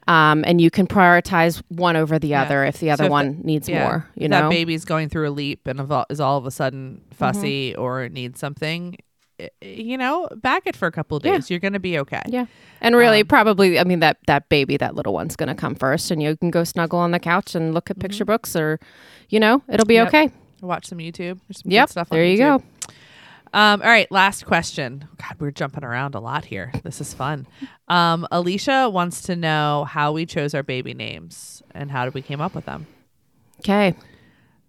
Um, 0.08 0.44
and 0.46 0.60
you 0.60 0.70
can 0.70 0.86
prioritize 0.88 1.62
one 1.70 1.96
over 1.96 2.20
the 2.20 2.30
Yeah. 2.30 2.42
other 2.44 2.64
if 2.66 2.80
the 2.80 2.88
So 2.88 2.94
other 2.94 3.06
if 3.06 3.12
one 3.12 3.40
needs 3.44 3.70
yeah, 3.70 3.84
more. 3.84 4.08
You 4.16 4.26
if 4.26 4.32
know, 4.32 4.42
that 4.42 4.50
baby's 4.50 4.86
going 4.86 5.10
through 5.10 5.30
a 5.30 5.32
leap 5.32 5.66
and 5.68 5.80
is 6.10 6.20
all 6.20 6.38
of 6.38 6.46
a 6.46 6.52
sudden 6.52 7.02
fussy 7.14 7.74
or 7.76 8.10
needs 8.10 8.40
something, 8.40 8.98
you 9.62 9.98
know, 9.98 10.28
back 10.36 10.64
it 10.66 10.76
for 10.76 10.88
a 10.88 10.92
couple 10.92 11.18
of 11.18 11.26
Yeah. 11.26 11.36
days. 11.36 11.50
You're 11.50 11.60
going 11.60 11.74
to 11.74 11.80
be 11.80 11.98
okay. 12.00 12.22
Yeah. 12.28 12.46
And 12.82 12.96
really, 12.96 13.22
Um, 13.22 13.28
probably, 13.28 13.80
I 13.80 13.84
mean, 13.86 14.00
that 14.02 14.18
that 14.28 14.50
baby, 14.50 14.76
that 14.78 14.94
little 14.96 15.14
one's 15.14 15.36
going 15.38 15.48
to 15.50 15.56
come 15.56 15.74
first, 15.76 16.12
and 16.12 16.22
you 16.22 16.36
can 16.36 16.52
go 16.52 16.64
snuggle 16.66 17.00
on 17.00 17.12
the 17.12 17.20
couch 17.20 17.56
and 17.56 17.74
look 17.74 17.90
at 17.90 17.98
picture 18.00 18.26
books, 18.26 18.56
or, 18.56 18.80
you 19.30 19.40
know, 19.40 19.62
it'll 19.70 19.86
be 19.86 19.96
Yep. 19.96 20.08
okay. 20.10 20.30
Watch 20.62 20.86
some 20.88 20.98
YouTube. 21.00 21.40
Some 21.52 21.72
Yep. 21.72 21.90
stuff 21.90 22.08
on 22.12 22.18
There 22.18 22.26
you 22.26 22.38
YouTube. 22.38 22.60
go. 22.60 22.64
Um, 23.54 23.82
all 23.82 23.88
right, 23.88 24.12
last 24.12 24.46
question. 24.46 25.08
God, 25.18 25.36
we're 25.40 25.52
jumping 25.52 25.84
around 25.84 26.16
a 26.16 26.20
lot 26.20 26.46
here. 26.46 26.72
This 26.84 27.00
is 27.00 27.14
fun. 27.14 27.48
Um, 27.88 28.28
Alicia 28.32 28.90
wants 28.90 29.22
to 29.24 29.36
know 29.36 29.86
how 29.88 30.12
we 30.12 30.26
chose 30.26 30.56
our 30.56 30.64
baby 30.64 30.94
names 30.96 31.62
and 31.72 31.92
how 31.92 32.06
did 32.06 32.16
we 32.16 32.22
came 32.24 32.42
up 32.42 32.56
with 32.56 32.66
them. 32.66 32.88
Okay. 33.60 33.96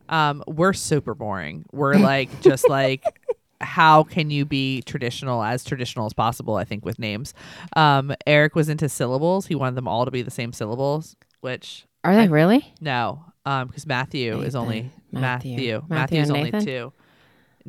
Um, 0.08 0.44
we're 0.46 0.74
super 0.74 1.14
boring. 1.14 1.64
We're 1.72 1.94
like 1.94 2.42
just 2.42 2.68
like 2.68 3.02
how 3.60 4.02
can 4.04 4.30
you 4.30 4.44
be 4.44 4.82
traditional 4.82 5.42
as 5.42 5.64
traditional 5.64 6.04
as 6.04 6.12
possible, 6.12 6.56
I 6.56 6.64
think, 6.64 6.84
with 6.84 6.98
names. 6.98 7.32
Um, 7.76 8.14
Eric 8.26 8.54
was 8.54 8.68
into 8.68 8.90
syllables. 8.90 9.46
He 9.46 9.54
wanted 9.54 9.76
them 9.76 9.88
all 9.88 10.04
to 10.04 10.10
be 10.10 10.20
the 10.20 10.30
same 10.30 10.52
syllables, 10.52 11.16
which 11.40 11.86
Are 12.04 12.14
they 12.14 12.28
really? 12.28 12.74
no, 12.80 13.24
um, 13.46 13.68
because 13.68 13.86
Matthew 13.86 14.40
is 14.42 14.54
only. 14.54 14.90
Matthew, 15.10 15.80
Matthew 15.88 16.20
is 16.20 16.30
only 16.30 16.50
two. 16.50 16.92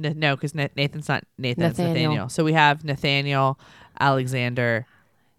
N- 0.02 0.20
no, 0.20 0.36
because 0.36 0.54
Nathan's 0.56 1.08
not 1.10 1.24
Nathan. 1.38 1.64
It's 1.64 1.78
Nathaniel. 1.78 1.94
Nathaniel. 2.12 2.30
So 2.30 2.44
we 2.44 2.54
have 2.54 2.84
Nathaniel, 2.84 3.60
Alexander, 4.00 4.86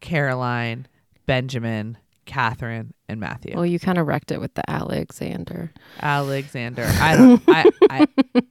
Caroline, 0.01 0.87
Benjamin, 1.27 1.99
Catherine, 2.25 2.93
and 3.09 3.21
Matthew. 3.21 3.55
Well, 3.55 3.67
you 3.67 3.79
kind 3.79 3.99
of 3.99 4.07
wrecked 4.07 4.31
it 4.33 4.41
with 4.41 4.55
the 4.55 4.69
Alexander. 4.69 5.73
Alexander. 6.01 6.85
I 7.01 7.17
don't. 7.17 7.43
I, 7.49 7.71
I. 7.91 8.07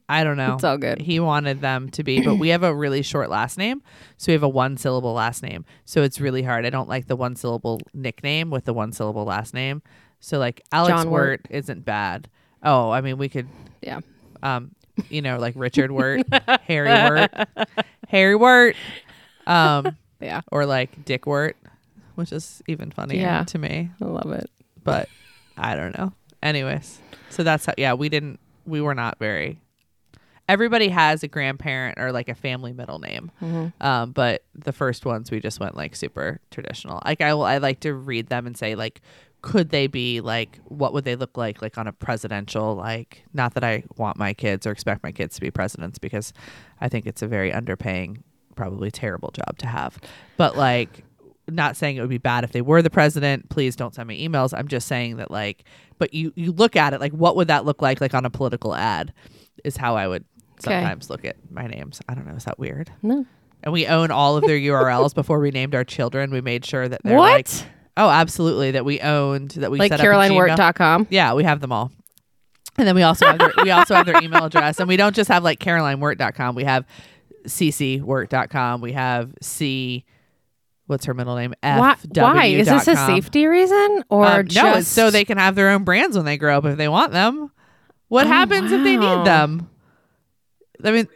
I 0.08 0.24
don't 0.24 0.36
know. 0.36 0.54
It's 0.54 0.64
all 0.64 0.78
good. 0.78 1.00
He 1.00 1.20
wanted 1.20 1.60
them 1.60 1.90
to 1.90 2.02
be, 2.02 2.22
but 2.22 2.36
we 2.36 2.48
have 2.48 2.62
a 2.62 2.74
really 2.74 3.02
short 3.02 3.28
last 3.28 3.58
name, 3.58 3.82
so 4.16 4.30
we 4.30 4.32
have 4.34 4.42
a 4.42 4.48
one 4.48 4.76
syllable 4.76 5.12
last 5.12 5.42
name. 5.42 5.64
So 5.84 6.02
it's 6.02 6.20
really 6.20 6.42
hard. 6.42 6.64
I 6.64 6.70
don't 6.70 6.88
like 6.88 7.06
the 7.06 7.16
one 7.16 7.36
syllable 7.36 7.80
nickname 7.92 8.50
with 8.50 8.64
the 8.64 8.72
one 8.72 8.92
syllable 8.92 9.24
last 9.24 9.52
name. 9.52 9.82
So 10.20 10.38
like 10.38 10.62
Alex 10.72 10.88
John 11.02 11.10
Wirt. 11.10 11.46
isn't 11.50 11.84
bad. 11.84 12.28
Oh, 12.62 12.90
I 12.90 13.00
mean 13.02 13.18
we 13.18 13.28
could 13.28 13.48
Yeah. 13.82 14.00
um, 14.42 14.72
you 15.10 15.22
know, 15.22 15.38
like 15.38 15.54
Richard 15.56 15.90
Wirt, 15.90 16.26
Harry 16.62 16.88
Wirt, 16.88 17.30
Harry 18.08 18.36
Wirt, 18.36 18.76
um, 19.46 19.96
Yeah. 20.20 20.40
or 20.50 20.66
like 20.66 21.04
Dick 21.04 21.26
Wirt, 21.26 21.56
which 22.14 22.32
is 22.32 22.62
even 22.66 22.90
funnier 22.90 23.20
Yeah. 23.20 23.44
to 23.44 23.58
me. 23.58 23.90
I 24.00 24.04
love 24.04 24.32
it. 24.32 24.50
But 24.84 25.08
I 25.56 25.74
don't 25.76 25.96
know. 25.98 26.12
Anyways, 26.42 27.00
so 27.30 27.42
that's 27.42 27.66
how. 27.66 27.74
Yeah, 27.76 27.94
we 27.94 28.08
didn't. 28.08 28.38
We 28.66 28.80
were 28.80 28.94
not 28.94 29.18
very. 29.18 29.58
Everybody 30.48 30.88
has 30.90 31.24
a 31.24 31.28
grandparent 31.28 31.98
or 31.98 32.12
like 32.12 32.28
a 32.28 32.34
family 32.34 32.72
middle 32.72 33.00
name, 33.00 33.32
um, 33.80 34.12
but 34.12 34.44
the 34.54 34.72
first 34.72 35.04
ones 35.04 35.28
we 35.28 35.40
just 35.40 35.58
went 35.58 35.76
like 35.76 35.96
super 35.96 36.38
traditional. 36.52 37.02
Like 37.04 37.20
I, 37.20 37.34
will- 37.34 37.42
I 37.44 37.58
like 37.58 37.80
to 37.80 37.92
read 37.92 38.28
them 38.28 38.46
and 38.46 38.56
say 38.56 38.76
like, 38.76 39.00
could 39.42 39.70
they 39.70 39.86
be 39.86 40.20
like, 40.20 40.58
what 40.64 40.92
would 40.92 41.04
they 41.04 41.14
look 41.16 41.36
like 41.36 41.62
like 41.62 41.78
on 41.78 41.86
a 41.86 41.92
presidential 41.92 42.74
like? 42.74 43.22
Not 43.32 43.54
that 43.54 43.62
I 43.64 43.84
want 43.96 44.16
my 44.16 44.34
kids 44.34 44.66
or 44.66 44.72
expect 44.72 45.02
my 45.02 45.12
kids 45.12 45.36
to 45.36 45.40
be 45.40 45.50
presidents 45.50 45.98
because 45.98 46.32
I 46.80 46.88
think 46.88 47.06
it's 47.06 47.22
a 47.22 47.26
very 47.28 47.52
underpaying, 47.52 48.22
probably 48.56 48.90
terrible 48.90 49.30
job 49.30 49.58
to 49.58 49.66
have. 49.66 49.98
But 50.36 50.56
like, 50.56 51.04
not 51.48 51.76
saying 51.76 51.96
it 51.96 52.00
would 52.00 52.10
be 52.10 52.18
bad 52.18 52.42
if 52.42 52.50
they 52.50 52.60
were 52.60 52.82
the 52.82 52.90
president. 52.90 53.48
Please 53.50 53.76
don't 53.76 53.94
send 53.94 54.08
me 54.08 54.26
emails. 54.28 54.52
I'm 54.56 54.66
just 54.66 54.88
saying 54.88 55.18
that 55.18 55.30
like, 55.30 55.62
but 55.98 56.12
you 56.12 56.32
you 56.34 56.50
look 56.50 56.74
at 56.74 56.92
it 56.92 57.00
like, 57.00 57.12
what 57.12 57.36
would 57.36 57.48
that 57.48 57.64
look 57.64 57.80
like 57.80 58.00
like 58.00 58.14
on 58.14 58.24
a 58.24 58.30
political 58.30 58.74
ad? 58.74 59.12
Is 59.64 59.76
how 59.76 59.96
I 59.96 60.08
would 60.08 60.24
sometimes 60.58 61.08
look 61.08 61.24
at 61.24 61.36
my 61.50 61.66
names. 61.66 62.00
I 62.08 62.14
don't 62.14 62.26
know. 62.26 62.34
Is 62.34 62.44
that 62.44 62.58
weird? 62.58 62.90
No. 63.02 63.24
And 63.62 63.72
we 63.72 63.86
own 63.86 64.10
all 64.10 64.36
of 64.36 64.42
their 64.44 64.58
URLs 64.58 65.14
before 65.14 65.38
we 65.38 65.50
named 65.50 65.74
our 65.74 65.84
children. 65.84 66.30
We 66.30 66.40
made 66.40 66.64
sure 66.64 66.88
that 66.88 67.00
they're 67.04 67.16
What? 67.16 67.30
like, 67.62 67.70
oh, 67.96 68.08
absolutely, 68.10 68.72
that 68.72 68.84
we 68.84 69.00
owned 69.00 69.50
that 69.52 69.70
we 69.70 69.78
like 69.78 69.90
set 69.92 70.00
CarolineWirt.com. 70.00 71.08
Yeah, 71.10 71.34
we 71.34 71.44
have 71.44 71.60
them 71.60 71.72
all. 71.72 71.90
And 72.78 72.86
then 72.86 72.94
we 72.94 73.02
also 73.02 73.26
have 73.26 73.38
their, 73.38 73.52
we 73.62 73.70
also 73.70 73.94
have 73.94 74.04
their 74.06 74.22
email 74.22 74.44
address, 74.44 74.78
and 74.80 74.88
we 74.88 74.96
don't 74.96 75.14
just 75.16 75.28
have 75.30 75.42
like 75.42 75.58
CarolineWirt.com. 75.60 76.54
We 76.54 76.64
have 76.64 76.84
CCWirt.com. 77.46 78.80
We 78.80 78.92
have 78.92 79.34
C. 79.40 80.04
What's 80.86 81.06
her 81.06 81.14
middle 81.14 81.34
name? 81.34 81.52
Why, 81.62 81.96
FW. 82.00 82.22
why? 82.22 82.44
Is 82.46 82.68
this 82.68 82.86
a 82.86 82.94
safety 82.94 83.46
reason 83.46 84.04
or 84.08 84.24
Um, 84.26 84.46
just 84.46 84.64
no, 84.64 84.74
it's 84.78 84.88
so 84.88 85.10
they 85.10 85.24
can 85.24 85.36
have 85.38 85.56
their 85.56 85.70
own 85.70 85.82
brands 85.84 86.16
when 86.16 86.24
they 86.26 86.36
grow 86.36 86.58
up 86.58 86.64
if 86.64 86.76
they 86.76 86.88
want 86.88 87.12
them. 87.12 87.50
What 88.08 88.26
Oh, 88.26 88.30
happens 88.30 88.70
if 88.70 88.84
they 88.84 88.96
need 88.96 89.24
them? 89.26 89.68
I 90.84 90.90
mean, 90.92 91.08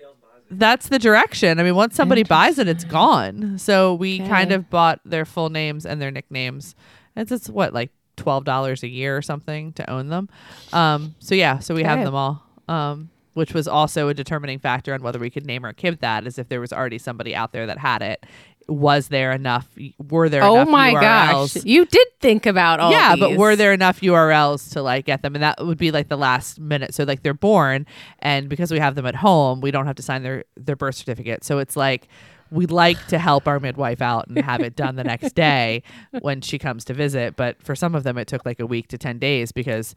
that's 0.50 0.88
the 0.88 0.98
direction. 0.98 1.60
I 1.60 1.62
mean, 1.62 1.74
once 1.74 1.94
somebody 1.94 2.22
buys 2.24 2.58
it, 2.58 2.68
it's 2.68 2.84
gone. 2.84 3.58
So 3.58 3.94
we 3.94 4.18
kind 4.18 4.52
of 4.52 4.68
bought 4.68 5.00
their 5.04 5.24
full 5.24 5.48
names 5.48 5.86
and 5.86 6.00
their 6.02 6.10
nicknames. 6.10 6.74
It's 7.16 7.32
it's 7.32 7.48
what 7.48 7.72
like 7.72 7.90
twelve 8.16 8.44
dollars 8.44 8.82
a 8.82 8.88
year 8.88 9.16
or 9.16 9.22
something 9.22 9.72
to 9.74 9.88
own 9.88 10.08
them. 10.08 10.28
Um, 10.72 11.14
so 11.20 11.34
yeah, 11.34 11.58
so 11.60 11.74
we 11.74 11.82
have 11.84 12.04
them 12.04 12.14
all. 12.14 12.42
Um, 12.68 13.10
which 13.34 13.54
was 13.54 13.68
also 13.68 14.08
a 14.08 14.14
determining 14.14 14.58
factor 14.58 14.92
on 14.92 15.02
whether 15.02 15.18
we 15.18 15.30
could 15.30 15.46
name 15.46 15.64
our 15.64 15.72
kid 15.72 16.00
that, 16.00 16.26
is 16.26 16.38
if 16.38 16.48
there 16.48 16.60
was 16.60 16.72
already 16.72 16.98
somebody 16.98 17.34
out 17.34 17.52
there 17.52 17.66
that 17.66 17.78
had 17.78 18.02
it. 18.02 18.26
Was 18.68 19.08
there 19.08 19.32
enough? 19.32 19.68
Were 19.98 20.28
there? 20.28 20.42
Oh 20.44 20.64
my 20.64 20.92
URLs? 20.92 21.54
gosh. 21.54 21.64
You 21.64 21.84
did 21.86 22.06
think 22.20 22.46
about 22.46 22.78
all 22.80 22.92
yeah, 22.92 23.16
but 23.16 23.36
were 23.36 23.56
there 23.56 23.72
enough 23.72 24.00
URLs 24.00 24.72
to 24.72 24.82
like 24.82 25.06
get 25.06 25.22
them? 25.22 25.34
And 25.34 25.42
that 25.42 25.64
would 25.64 25.78
be 25.78 25.90
like 25.90 26.08
the 26.08 26.16
last 26.16 26.60
minute. 26.60 26.94
So 26.94 27.04
like 27.04 27.22
they're 27.22 27.34
born, 27.34 27.86
and 28.20 28.48
because 28.48 28.70
we 28.70 28.78
have 28.78 28.94
them 28.94 29.06
at 29.06 29.16
home, 29.16 29.60
we 29.60 29.70
don't 29.70 29.86
have 29.86 29.96
to 29.96 30.02
sign 30.02 30.22
their 30.22 30.44
their 30.56 30.76
birth 30.76 30.94
certificate. 30.94 31.44
So 31.44 31.58
it's 31.58 31.76
like 31.76 32.08
we 32.50 32.66
like 32.66 33.04
to 33.08 33.18
help 33.18 33.46
our 33.46 33.60
midwife 33.60 34.02
out 34.02 34.26
and 34.28 34.38
have 34.38 34.60
it 34.60 34.76
done 34.76 34.96
the 34.96 35.04
next 35.04 35.34
day 35.34 35.82
when 36.20 36.40
she 36.40 36.58
comes 36.58 36.84
to 36.86 36.94
visit. 36.94 37.36
But 37.36 37.62
for 37.62 37.74
some 37.74 37.94
of 37.94 38.02
them, 38.02 38.18
it 38.18 38.26
took 38.28 38.44
like 38.44 38.60
a 38.60 38.66
week 38.66 38.88
to 38.88 38.98
ten 38.98 39.18
days 39.18 39.52
because 39.52 39.94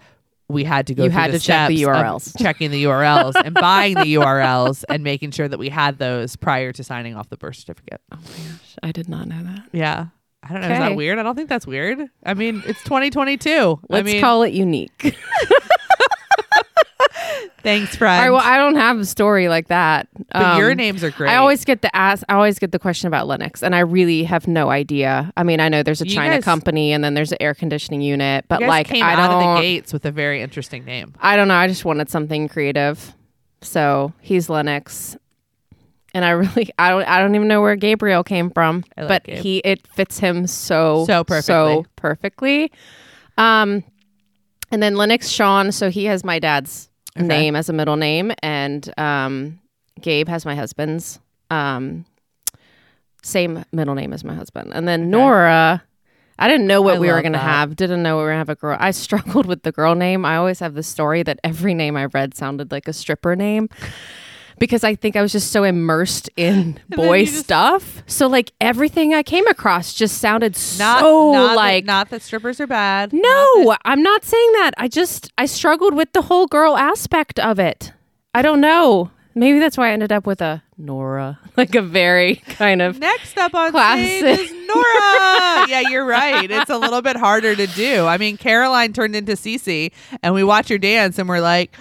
we 0.50 0.64
had 0.64 0.88
to 0.88 0.96
go. 0.96 1.04
You 1.04 1.10
through 1.10 1.20
had 1.20 1.32
the 1.32 1.40
to 1.40 1.46
check 1.46 1.68
the 1.70 1.84
URLs. 1.84 2.38
checking 2.42 2.72
the 2.72 2.84
URLs, 2.86 3.34
and 3.36 3.54
buying 3.54 3.96
the 3.96 4.16
URLs, 4.16 4.84
and 4.90 5.04
making 5.04 5.32
sure 5.32 5.48
that 5.48 5.58
we 5.58 5.70
had 5.70 5.98
those 5.98 6.36
prior 6.36 6.72
to 6.72 6.84
signing 6.84 7.16
off 7.16 7.30
the 7.30 7.38
birth 7.38 7.56
certificate. 7.56 8.02
Oh 8.12 8.18
my 8.18 8.22
gosh, 8.22 8.76
I 8.84 8.92
did 8.92 9.10
not 9.10 9.28
know 9.28 9.42
that. 9.44 9.64
Yeah. 9.72 10.08
I 10.44 10.52
don't 10.52 10.62
know. 10.62 10.74
Is 10.74 10.80
that 10.80 10.96
weird? 10.96 11.20
I 11.20 11.24
don't 11.24 11.36
think 11.36 11.48
that's 11.48 11.66
weird. 11.66 12.10
I 12.26 12.34
mean, 12.34 12.64
it's 12.66 12.84
2022. 12.84 13.80
Let's 13.88 14.02
I 14.02 14.04
mean, 14.04 14.22
call 14.22 14.44
it 14.44 14.52
unique. 14.54 14.92
thanks, 17.64 17.94
All 17.94 17.98
friend. 18.00 18.22
right, 18.22 18.30
well, 18.30 18.42
I 18.44 18.58
don't 18.58 18.76
have 18.76 19.00
a 19.00 19.06
story 19.06 19.48
like 19.50 19.70
that. 19.70 20.08
but 20.32 20.58
your 20.58 20.72
Um, 20.72 20.78
names 20.78 21.04
are 21.04 21.10
great. 21.12 21.30
I 21.32 21.38
always 21.38 21.66
get 21.66 21.82
the 21.82 21.94
ask. 21.96 22.24
I 22.30 22.36
always 22.36 22.60
get 22.60 22.72
the 22.72 22.80
question 22.80 23.08
about 23.08 23.28
Lennox, 23.28 23.64
and 23.64 23.74
I 23.76 23.80
really 23.80 24.24
have 24.26 24.48
no 24.48 24.70
idea. 24.70 25.32
I 25.36 25.44
mean, 25.44 25.60
I 25.60 25.70
know 25.70 25.82
there's 25.84 26.02
a 26.02 26.08
You 26.08 26.14
China 26.14 26.36
guys- 26.36 26.44
company, 26.44 26.92
and 26.94 27.04
then 27.04 27.14
there's 27.16 27.32
an 27.32 27.40
air 27.42 27.54
conditioning 27.54 28.02
unit, 28.02 28.46
but 28.48 28.62
like 28.62 28.88
came 28.88 29.04
I 29.04 29.14
out 29.14 29.32
of 29.32 29.56
the 29.56 29.62
gates 29.62 29.92
with 29.94 30.06
a 30.06 30.12
very 30.12 30.42
interesting 30.42 30.86
name. 30.86 31.14
I 31.20 31.36
don't 31.36 31.48
know. 31.48 31.56
I 31.56 31.68
just 31.68 31.86
wanted 31.86 32.10
something 32.10 32.48
creative, 32.48 33.14
so 33.62 34.14
he's 34.22 34.50
Lennox, 34.50 35.18
and 36.14 36.24
I 36.26 36.30
really 36.32 36.70
I 36.78 36.90
don't 36.90 37.04
I 37.08 37.20
don't 37.20 37.34
even 37.36 37.48
know 37.48 37.62
where 37.62 37.76
Gabriel 37.76 38.24
came 38.24 38.50
from, 38.52 38.84
like 38.98 39.08
but 39.08 39.24
Gabe. 39.24 39.38
he 39.40 39.58
it 39.60 39.88
fits 39.88 40.20
him 40.20 40.46
so 40.48 41.06
So 41.08 41.24
perfectly. 41.24 41.44
so 41.44 41.86
perfectly. 41.96 42.72
Um, 43.38 43.84
and 44.72 44.82
then 44.84 44.96
Lennox 44.96 45.30
Sean, 45.30 45.72
so 45.72 45.90
he 45.90 46.06
has 46.06 46.24
my 46.24 46.38
dad's 46.40 46.90
Okay. 47.18 47.28
name 47.28 47.56
as 47.56 47.70
a 47.70 47.74
middle 47.74 47.96
name, 47.96 48.32
and 48.42 48.92
um, 48.98 49.60
Gabe 50.02 50.28
has 50.28 50.46
my 50.46 50.56
husband's 50.56 51.20
um, 51.50 52.06
same 53.22 53.64
middle 53.72 53.96
name 53.96 54.14
as 54.14 54.24
my 54.24 54.34
husband, 54.34 54.72
and 54.74 54.88
then 54.88 55.10
Nora. 55.10 55.84
I 56.40 56.48
didn't 56.48 56.66
know 56.66 56.82
what 56.82 56.96
I 56.96 57.00
we 57.00 57.12
were 57.12 57.22
going 57.22 57.34
to 57.34 57.40
have. 57.40 57.76
Didn't 57.76 58.02
know 58.02 58.18
we 58.18 58.24
were 58.24 58.30
going 58.30 58.36
to 58.36 58.40
have 58.40 58.50
a 58.50 58.56
girl. 58.56 58.76
I 58.80 58.90
struggled 59.06 59.46
with 59.46 59.62
the 59.62 59.72
girl 59.72 59.94
name. 59.94 60.26
I 60.26 60.38
always 60.38 60.60
have 60.60 60.74
the 60.74 60.82
story 60.82 61.22
that 61.24 61.40
every 61.44 61.76
name 61.76 61.96
I 61.96 62.06
read 62.06 62.34
sounded 62.36 62.72
like 62.72 62.88
a 62.88 62.94
stripper 62.94 63.36
name 63.36 63.70
because 64.60 64.84
I 64.84 64.96
think 64.96 65.16
I 65.16 65.22
was 65.22 65.32
just 65.32 65.52
so 65.52 65.64
immersed 65.64 66.30
in 66.38 66.80
boy 66.90 67.26
just- 67.26 67.40
stuff. 67.46 68.04
So 68.08 68.28
like 68.28 68.52
everything 68.62 69.14
I 69.14 69.24
came 69.24 69.48
across 69.48 69.94
just 69.94 70.18
sounded 70.20 70.54
Not, 70.78 71.00
so 71.02 71.32
not 71.34 71.56
like 71.56 71.86
that, 71.86 71.92
not 71.92 72.10
that 72.10 72.22
strippers 72.22 72.60
are 72.62 72.68
bad. 72.68 73.14
Not 73.14 73.22
no, 73.22 73.70
that- 73.72 73.80
I'm 73.86 74.04
not 74.04 74.24
saying 74.24 74.52
that. 74.54 74.72
I 74.78 74.88
just 74.88 75.32
I 75.38 75.46
struggled 75.46 75.94
with 75.94 76.14
the 76.14 76.24
whole 76.24 76.48
girl 76.48 76.76
aspect 76.78 77.40
of 77.40 77.60
it. 77.60 77.94
I 78.36 78.42
don't 78.42 78.62
know. 78.62 79.12
Maybe 79.36 79.58
that's 79.58 79.78
why 79.80 79.90
I 79.90 79.92
ended 79.94 80.12
up 80.12 80.28
with 80.28 80.42
a 80.42 80.62
Nora, 80.78 81.40
like 81.58 81.74
a 81.74 81.82
very 81.82 82.36
kind 82.36 82.84
of 82.84 83.00
Next 83.00 83.36
up 83.38 83.56
on 83.56 83.72
Classic. 83.72 84.20
stage 84.20 84.40
is 84.52 84.52
Nora. 84.68 85.68
yeah, 85.70 85.82
you're 85.90 86.06
right. 86.06 86.50
It's 86.52 86.70
a 86.70 86.78
little 86.78 87.02
bit 87.02 87.16
harder 87.16 87.56
to 87.56 87.66
do. 87.68 88.06
I 88.06 88.18
mean, 88.20 88.38
Caroline 88.38 88.94
turned 88.94 89.16
into 89.16 89.32
Cece, 89.34 89.92
and 90.22 90.36
we 90.36 90.44
watch 90.44 90.70
her 90.70 90.78
dance, 90.78 91.18
and 91.18 91.28
we're 91.28 91.40
like, 91.42 91.76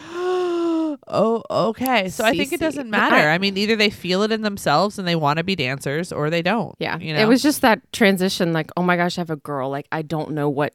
oh, 1.13 1.43
okay. 1.69 2.09
So 2.09 2.25
I 2.25 2.37
think 2.37 2.53
it 2.53 2.59
doesn't 2.61 2.91
matter. 2.91 3.15
I- 3.29 3.39
mean, 3.39 3.57
either 3.57 3.77
they 3.77 3.91
feel 3.91 4.23
it 4.23 4.33
in 4.33 4.43
themselves 4.43 4.99
and 4.99 5.07
they 5.07 5.15
want 5.17 5.37
to 5.39 5.45
be 5.45 5.55
dancers, 5.55 6.11
or 6.13 6.31
they 6.31 6.43
don't. 6.43 6.75
yeah. 6.81 6.99
you 6.99 7.13
know, 7.15 7.21
It 7.21 7.29
was 7.29 7.43
just 7.43 7.61
that 7.63 7.81
transition. 7.93 8.53
Like, 8.53 8.71
oh 8.77 8.83
my 8.83 8.97
gosh, 8.97 9.19
I 9.19 9.21
have 9.21 9.31
a 9.31 9.37
girl. 9.37 9.71
Like, 9.71 9.87
I 9.93 10.03
don't 10.03 10.33
know 10.33 10.49
what 10.49 10.73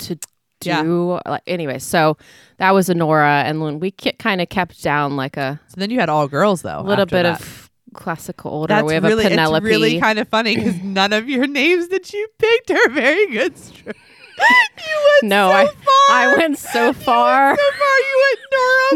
to 0.00 0.16
Yeah. 0.62 0.82
do. 0.82 1.18
Like, 1.26 1.42
anyway, 1.46 1.78
so 1.78 2.16
that 2.58 2.72
was 2.72 2.88
a 2.88 2.94
Nora, 2.94 3.42
and 3.46 3.60
then 3.60 3.80
we 3.80 3.90
kind 3.90 4.40
of 4.40 4.48
kept 4.48 4.82
down 4.82 5.16
like 5.16 5.36
a 5.36 5.60
So 5.68 5.74
then 5.80 5.90
you 5.90 5.98
had 6.00 6.08
all 6.08 6.28
girls, 6.28 6.62
though. 6.62 6.80
A 6.80 6.82
little 6.82 7.06
bit 7.06 7.24
that. 7.24 7.40
of 7.40 7.70
classical 7.92 8.52
order. 8.52 8.74
That's 8.74 8.86
we 8.86 8.94
have 8.94 9.02
really, 9.02 9.24
a 9.26 9.28
Penelope. 9.30 9.66
It's 9.66 9.70
really 9.70 9.98
kind 9.98 10.18
of 10.20 10.28
funny 10.28 10.54
because 10.56 10.76
none 10.82 11.12
of 11.12 11.28
your 11.28 11.46
names 11.46 11.88
that 11.88 12.12
you 12.12 12.28
picked 12.38 12.70
are 12.70 12.88
very 12.90 13.26
good. 13.32 13.54
You 14.40 15.18
went 15.20 15.30
No, 15.30 15.50
so 15.50 15.54
I- 15.54 15.66
far. 15.66 16.16
I 16.16 16.34
went 16.38 16.58
so 16.58 16.92
far. 16.94 17.50
You 17.50 17.58
went 17.58 17.58
so 17.60 17.78
far. 17.78 17.98
You 17.98 18.24
went 18.24 18.38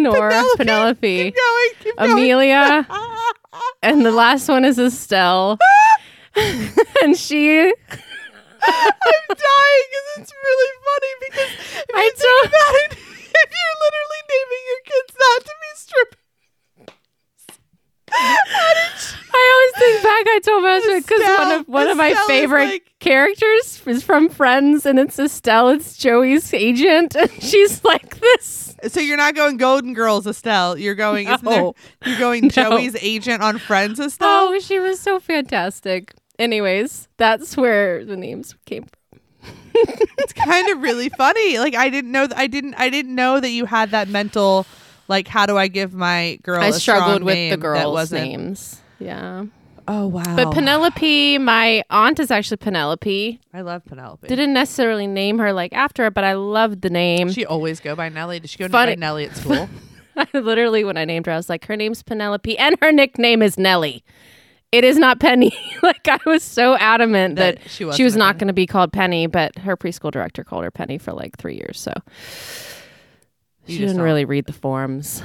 Nora, 0.04 0.44
Penelope. 0.56 0.56
Penelope, 0.58 1.24
Keep 1.24 1.34
going. 1.34 1.70
Keep 1.80 1.96
going. 1.96 2.12
Amelia, 2.12 2.86
and 3.82 4.04
the 4.04 4.12
last 4.12 4.48
one 4.48 4.64
is 4.64 4.78
Estelle. 4.78 5.58
and 6.36 7.16
she, 7.16 7.60
I'm 7.60 7.72
dying 9.32 9.84
because 9.88 10.08
it's 10.18 10.32
really 10.44 10.72
funny 10.84 11.12
because 11.20 11.52
if 11.88 11.94
I 11.94 12.02
you 12.04 12.12
think 12.12 12.46
about 12.48 12.74
it, 12.84 12.92
if 12.98 13.48
you're 13.50 13.78
literally 13.80 14.22
naming 14.28 14.64
your 14.68 14.82
kids 14.84 15.14
not 15.18 15.40
to 15.44 15.54
be 15.60 15.70
strippers. 15.74 16.23
I 18.16 19.70
always 19.74 19.84
think 19.84 20.02
back. 20.02 20.24
I 20.34 20.40
told 20.44 20.62
my 20.62 20.70
husband 20.70 21.06
because 21.06 21.38
one 21.38 21.52
of 21.60 21.68
one 21.68 21.88
of 21.88 21.96
my 21.96 22.10
Estelle 22.10 22.22
is 22.24 22.28
favorite 22.28 22.64
like- 22.66 22.92
characters 23.00 23.82
is 23.86 24.02
from 24.02 24.28
Friends, 24.28 24.86
and 24.86 24.98
it's 24.98 25.18
Estelle. 25.18 25.68
It's 25.70 25.96
Joey's 25.96 26.52
agent, 26.54 27.14
and 27.18 27.30
she's 27.42 27.84
like 27.84 28.20
this. 28.20 28.76
So 28.88 29.00
you're 29.00 29.16
not 29.16 29.34
going 29.34 29.56
Golden 29.56 29.94
Girls, 29.94 30.26
Estelle. 30.26 30.78
You're 30.78 30.94
going. 30.94 31.26
isn't 31.28 31.44
there- 31.44 31.62
No. 31.62 31.74
you're 32.04 32.18
going. 32.18 32.48
Joey's 32.50 32.96
agent 33.02 33.42
on 33.42 33.58
Friends, 33.58 33.98
Estelle. 33.98 34.28
Oh, 34.54 34.58
she 34.60 34.78
was 34.78 35.00
so 35.00 35.18
fantastic. 35.20 36.14
Anyways, 36.38 37.08
that's 37.16 37.56
where 37.56 38.04
the 38.04 38.16
names 38.16 38.54
came 38.66 38.84
from. 38.84 39.20
It's 39.76 40.32
kind 40.32 40.68
of 40.70 40.80
really 40.82 41.08
funny. 41.10 41.58
Like 41.58 41.74
I 41.74 41.90
didn't 41.90 42.12
know. 42.12 42.26
Th- 42.26 42.38
I 42.38 42.46
didn't. 42.46 42.74
I 42.74 42.88
didn't 42.90 43.14
know 43.14 43.40
that 43.40 43.50
you 43.50 43.64
had 43.66 43.90
that 43.90 44.08
mental. 44.08 44.66
Like, 45.08 45.28
how 45.28 45.46
do 45.46 45.56
I 45.56 45.68
give 45.68 45.94
my 45.94 46.38
girl? 46.42 46.60
I 46.60 46.68
a 46.68 46.72
struggled 46.72 47.16
strong 47.16 47.24
with 47.24 47.34
name 47.34 47.50
the 47.50 47.56
that 47.56 47.62
girls' 47.62 48.12
names. 48.12 48.80
Yeah. 48.98 49.44
Oh 49.86 50.06
wow! 50.06 50.36
But 50.36 50.52
Penelope, 50.52 51.38
my 51.38 51.84
aunt 51.90 52.18
is 52.18 52.30
actually 52.30 52.56
Penelope. 52.56 53.38
I 53.52 53.60
love 53.60 53.84
Penelope. 53.84 54.26
Didn't 54.26 54.54
necessarily 54.54 55.06
name 55.06 55.38
her 55.38 55.52
like 55.52 55.74
after 55.74 56.06
it, 56.06 56.14
but 56.14 56.24
I 56.24 56.32
loved 56.32 56.80
the 56.80 56.88
name. 56.88 57.30
she 57.30 57.44
always 57.44 57.80
go 57.80 57.94
by 57.94 58.08
Nellie? 58.08 58.40
Did 58.40 58.48
she 58.48 58.56
go 58.56 58.68
Funny. 58.68 58.92
by 58.92 59.00
Nellie 59.00 59.26
at 59.26 59.36
school? 59.36 59.68
I 60.16 60.26
literally, 60.32 60.84
when 60.84 60.96
I 60.96 61.04
named 61.04 61.26
her, 61.26 61.32
I 61.32 61.36
was 61.36 61.48
like, 61.48 61.66
her 61.66 61.76
name's 61.76 62.02
Penelope, 62.02 62.56
and 62.56 62.76
her 62.80 62.92
nickname 62.92 63.42
is 63.42 63.58
Nellie. 63.58 64.04
It 64.72 64.84
is 64.84 64.96
not 64.96 65.20
Penny. 65.20 65.52
like 65.82 66.08
I 66.08 66.18
was 66.24 66.42
so 66.42 66.76
adamant 66.76 67.36
that, 67.36 67.56
That 67.56 67.70
she 67.70 67.90
she, 67.92 68.04
was 68.04 68.16
not 68.16 68.38
going 68.38 68.48
to 68.48 68.54
be 68.54 68.66
called 68.66 68.92
Penny, 68.92 69.26
but 69.26 69.56
her 69.58 69.76
preschool 69.76 70.10
director 70.10 70.44
called 70.44 70.64
her 70.64 70.70
Penny 70.70 70.98
for 70.98 71.12
like 71.12 71.36
three 71.36 71.54
years. 71.54 71.78
So 71.78 71.92
she 73.66 73.78
didn't 73.78 73.96
don't- 73.96 74.04
really 74.04 74.24
read 74.24 74.46
the 74.46 74.52
forms. 74.52 75.22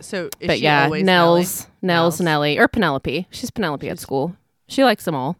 So, 0.00 0.26
is 0.40 0.46
but 0.46 0.58
she 0.58 0.64
yeah, 0.64 0.84
always 0.84 1.04
Nels? 1.04 1.36
Nels, 1.38 1.68
Nels. 1.82 2.20
Nellie, 2.20 2.58
or 2.58 2.68
Penelope. 2.68 3.26
She's 3.30 3.50
Penelope 3.50 3.88
at 3.88 3.98
school. 3.98 4.36
She 4.68 4.84
likes 4.84 5.04
them 5.04 5.14
all. 5.14 5.36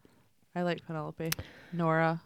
I 0.55 0.63
like 0.63 0.85
Penelope. 0.87 1.33
Nora, 1.73 2.23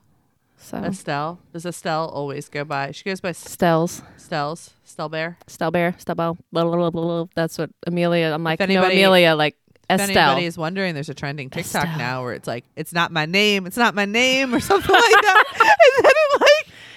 So 0.57 0.79
Estelle. 0.79 1.41
Does 1.53 1.67
Estelle 1.67 2.07
always 2.09 2.49
go 2.49 2.65
by? 2.65 2.93
She 2.93 3.05
goes 3.05 3.21
by 3.21 3.31
S- 3.31 3.57
Stells, 3.57 4.03
Stells. 4.17 4.71
Stell 4.85 5.09
Bear. 5.09 5.37
Stelbear, 5.49 5.97
Stelbo. 6.03 6.37
Blah, 6.53 6.65
blah, 6.65 6.77
blah, 6.77 6.91
blah, 6.91 7.03
blah. 7.03 7.25
That's 7.35 7.59
what 7.59 7.71
Amelia. 7.87 8.27
I'm 8.33 8.45
like, 8.45 8.61
no, 8.61 8.65
anybody- 8.65 8.95
Amelia, 9.03 9.35
like 9.35 9.57
If 9.91 10.01
Estelle. 10.01 10.31
anybody 10.31 10.47
is 10.47 10.57
wondering, 10.57 10.95
there's 10.95 11.09
a 11.09 11.15
trending 11.15 11.51
TikTok 11.51 11.85
Estelle. 11.85 11.99
now 11.99 12.23
where 12.23 12.35
it's 12.35 12.47
like, 12.47 12.65
"It's 12.77 12.93
not 12.93 13.11
my 13.11 13.27
name. 13.27 13.67
It's 13.67 13.77
not 13.77 13.95
my 13.97 14.05
name," 14.05 14.55
or 14.55 14.61
something 14.61 14.95
like 14.95 15.03
that. 15.23 15.45
and 15.53 16.05
then 16.05 16.13
it 16.15 16.41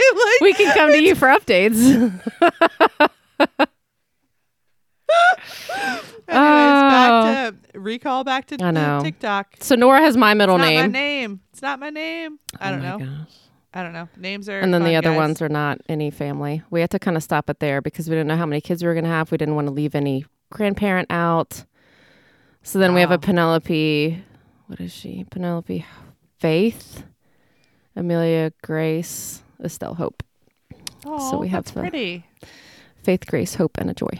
like, 0.15 0.41
we 0.41 0.53
can 0.53 0.73
come 0.75 0.91
to 0.91 1.01
you 1.01 1.15
for 1.15 1.27
updates. 1.27 1.77
Anyways, 6.27 6.29
back 6.29 7.11
oh. 7.11 7.51
to 7.73 7.79
recall 7.79 8.23
back 8.23 8.47
to 8.47 8.57
I 8.63 8.71
know. 8.71 9.01
TikTok. 9.03 9.55
so 9.59 9.75
Nora 9.75 9.99
has 10.01 10.15
my 10.17 10.33
middle 10.33 10.55
it's 10.55 10.61
not 10.63 10.73
my 10.73 10.81
name. 10.81 10.91
name. 10.91 11.39
It's 11.51 11.61
not 11.61 11.79
my 11.79 11.89
name. 11.89 12.39
Oh 12.55 12.57
I 12.61 12.67
Oh 12.67 12.71
don't 12.71 12.81
my 12.81 12.89
know. 12.89 12.97
gosh. 12.99 13.33
I 13.73 13.83
don't 13.83 13.93
know. 13.93 14.07
Names 14.17 14.47
are. 14.49 14.59
And 14.59 14.73
then 14.73 14.83
the 14.83 14.89
fun, 14.89 14.95
other 14.97 15.09
guys. 15.09 15.17
ones 15.17 15.41
are 15.41 15.49
not 15.49 15.79
any 15.89 16.11
family. 16.11 16.61
We 16.69 16.79
had 16.81 16.91
to 16.91 16.99
kind 16.99 17.17
of 17.17 17.23
stop 17.23 17.49
it 17.49 17.59
there 17.59 17.81
because 17.81 18.07
we 18.09 18.15
didn't 18.15 18.27
know 18.27 18.37
how 18.37 18.45
many 18.45 18.61
kids 18.61 18.83
we 18.83 18.87
were 18.87 18.93
going 18.93 19.03
to 19.05 19.09
have. 19.09 19.31
We 19.31 19.37
didn't 19.37 19.55
want 19.55 19.67
to 19.67 19.73
leave 19.73 19.95
any 19.95 20.25
grandparent 20.51 21.07
out. 21.11 21.65
So 22.61 22.79
then 22.79 22.93
we 22.93 23.01
have 23.01 23.09
Wow. 23.09 23.15
a 23.15 23.19
Penelope. 23.19 24.23
What 24.67 24.79
is 24.79 24.91
she? 24.93 25.25
Penelope 25.29 25.85
Faith, 26.39 27.03
Amelia 27.95 28.53
Grace, 28.61 29.41
Estelle 29.63 29.95
Hope. 29.95 30.23
Oh, 31.05 31.37
we 31.39 31.49
have 31.49 31.65
that's 31.65 31.71
pretty. 31.77 32.25
Faith, 33.03 33.27
Grace, 33.27 33.55
Hope, 33.55 33.77
and 33.77 33.89
a 33.89 33.93
Joy. 33.93 34.19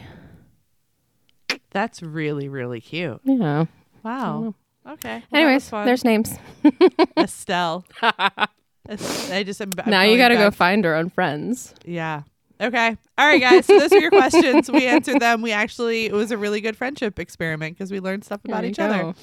That's 1.71 2.03
really 2.03 2.49
really 2.49 2.81
cute. 2.81 3.21
Yeah. 3.23 3.65
Wow. 4.03 4.55
Okay. 4.87 5.23
Well, 5.31 5.41
Anyways, 5.41 5.69
there's 5.69 6.03
names. 6.03 6.37
Estelle. 7.17 7.85
I 8.01 9.43
just 9.45 9.61
I'm 9.61 9.71
now 9.87 10.01
you 10.01 10.17
got 10.17 10.29
to 10.29 10.35
go 10.35 10.51
find 10.51 10.83
her 10.83 10.95
on 10.95 11.09
Friends. 11.09 11.73
Yeah. 11.85 12.23
Okay. 12.61 12.97
All 13.17 13.27
right, 13.27 13.41
guys. 13.41 13.65
So 13.65 13.79
those 13.79 13.91
are 13.91 13.99
your 13.99 14.11
questions. 14.11 14.69
We 14.69 14.85
answered 14.87 15.19
them. 15.19 15.41
We 15.41 15.51
actually 15.51 16.05
it 16.05 16.13
was 16.13 16.31
a 16.31 16.37
really 16.37 16.61
good 16.61 16.77
friendship 16.77 17.17
experiment 17.19 17.77
because 17.77 17.91
we 17.91 17.99
learned 17.99 18.23
stuff 18.23 18.41
about 18.45 18.65
each 18.65 18.79
other. 18.79 19.13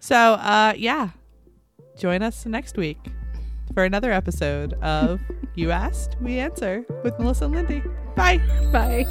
So 0.00 0.16
uh 0.16 0.74
yeah. 0.76 1.10
Join 1.96 2.22
us 2.22 2.44
next 2.44 2.76
week 2.76 2.98
for 3.72 3.84
another 3.84 4.12
episode 4.12 4.74
of 4.82 5.20
You 5.54 5.70
Asked, 5.70 6.16
We 6.20 6.38
Answer 6.38 6.84
with 7.02 7.18
Melissa 7.18 7.46
and 7.46 7.54
Lindi. 7.54 7.82
Bye. 8.16 8.38
Bye. 8.72 9.06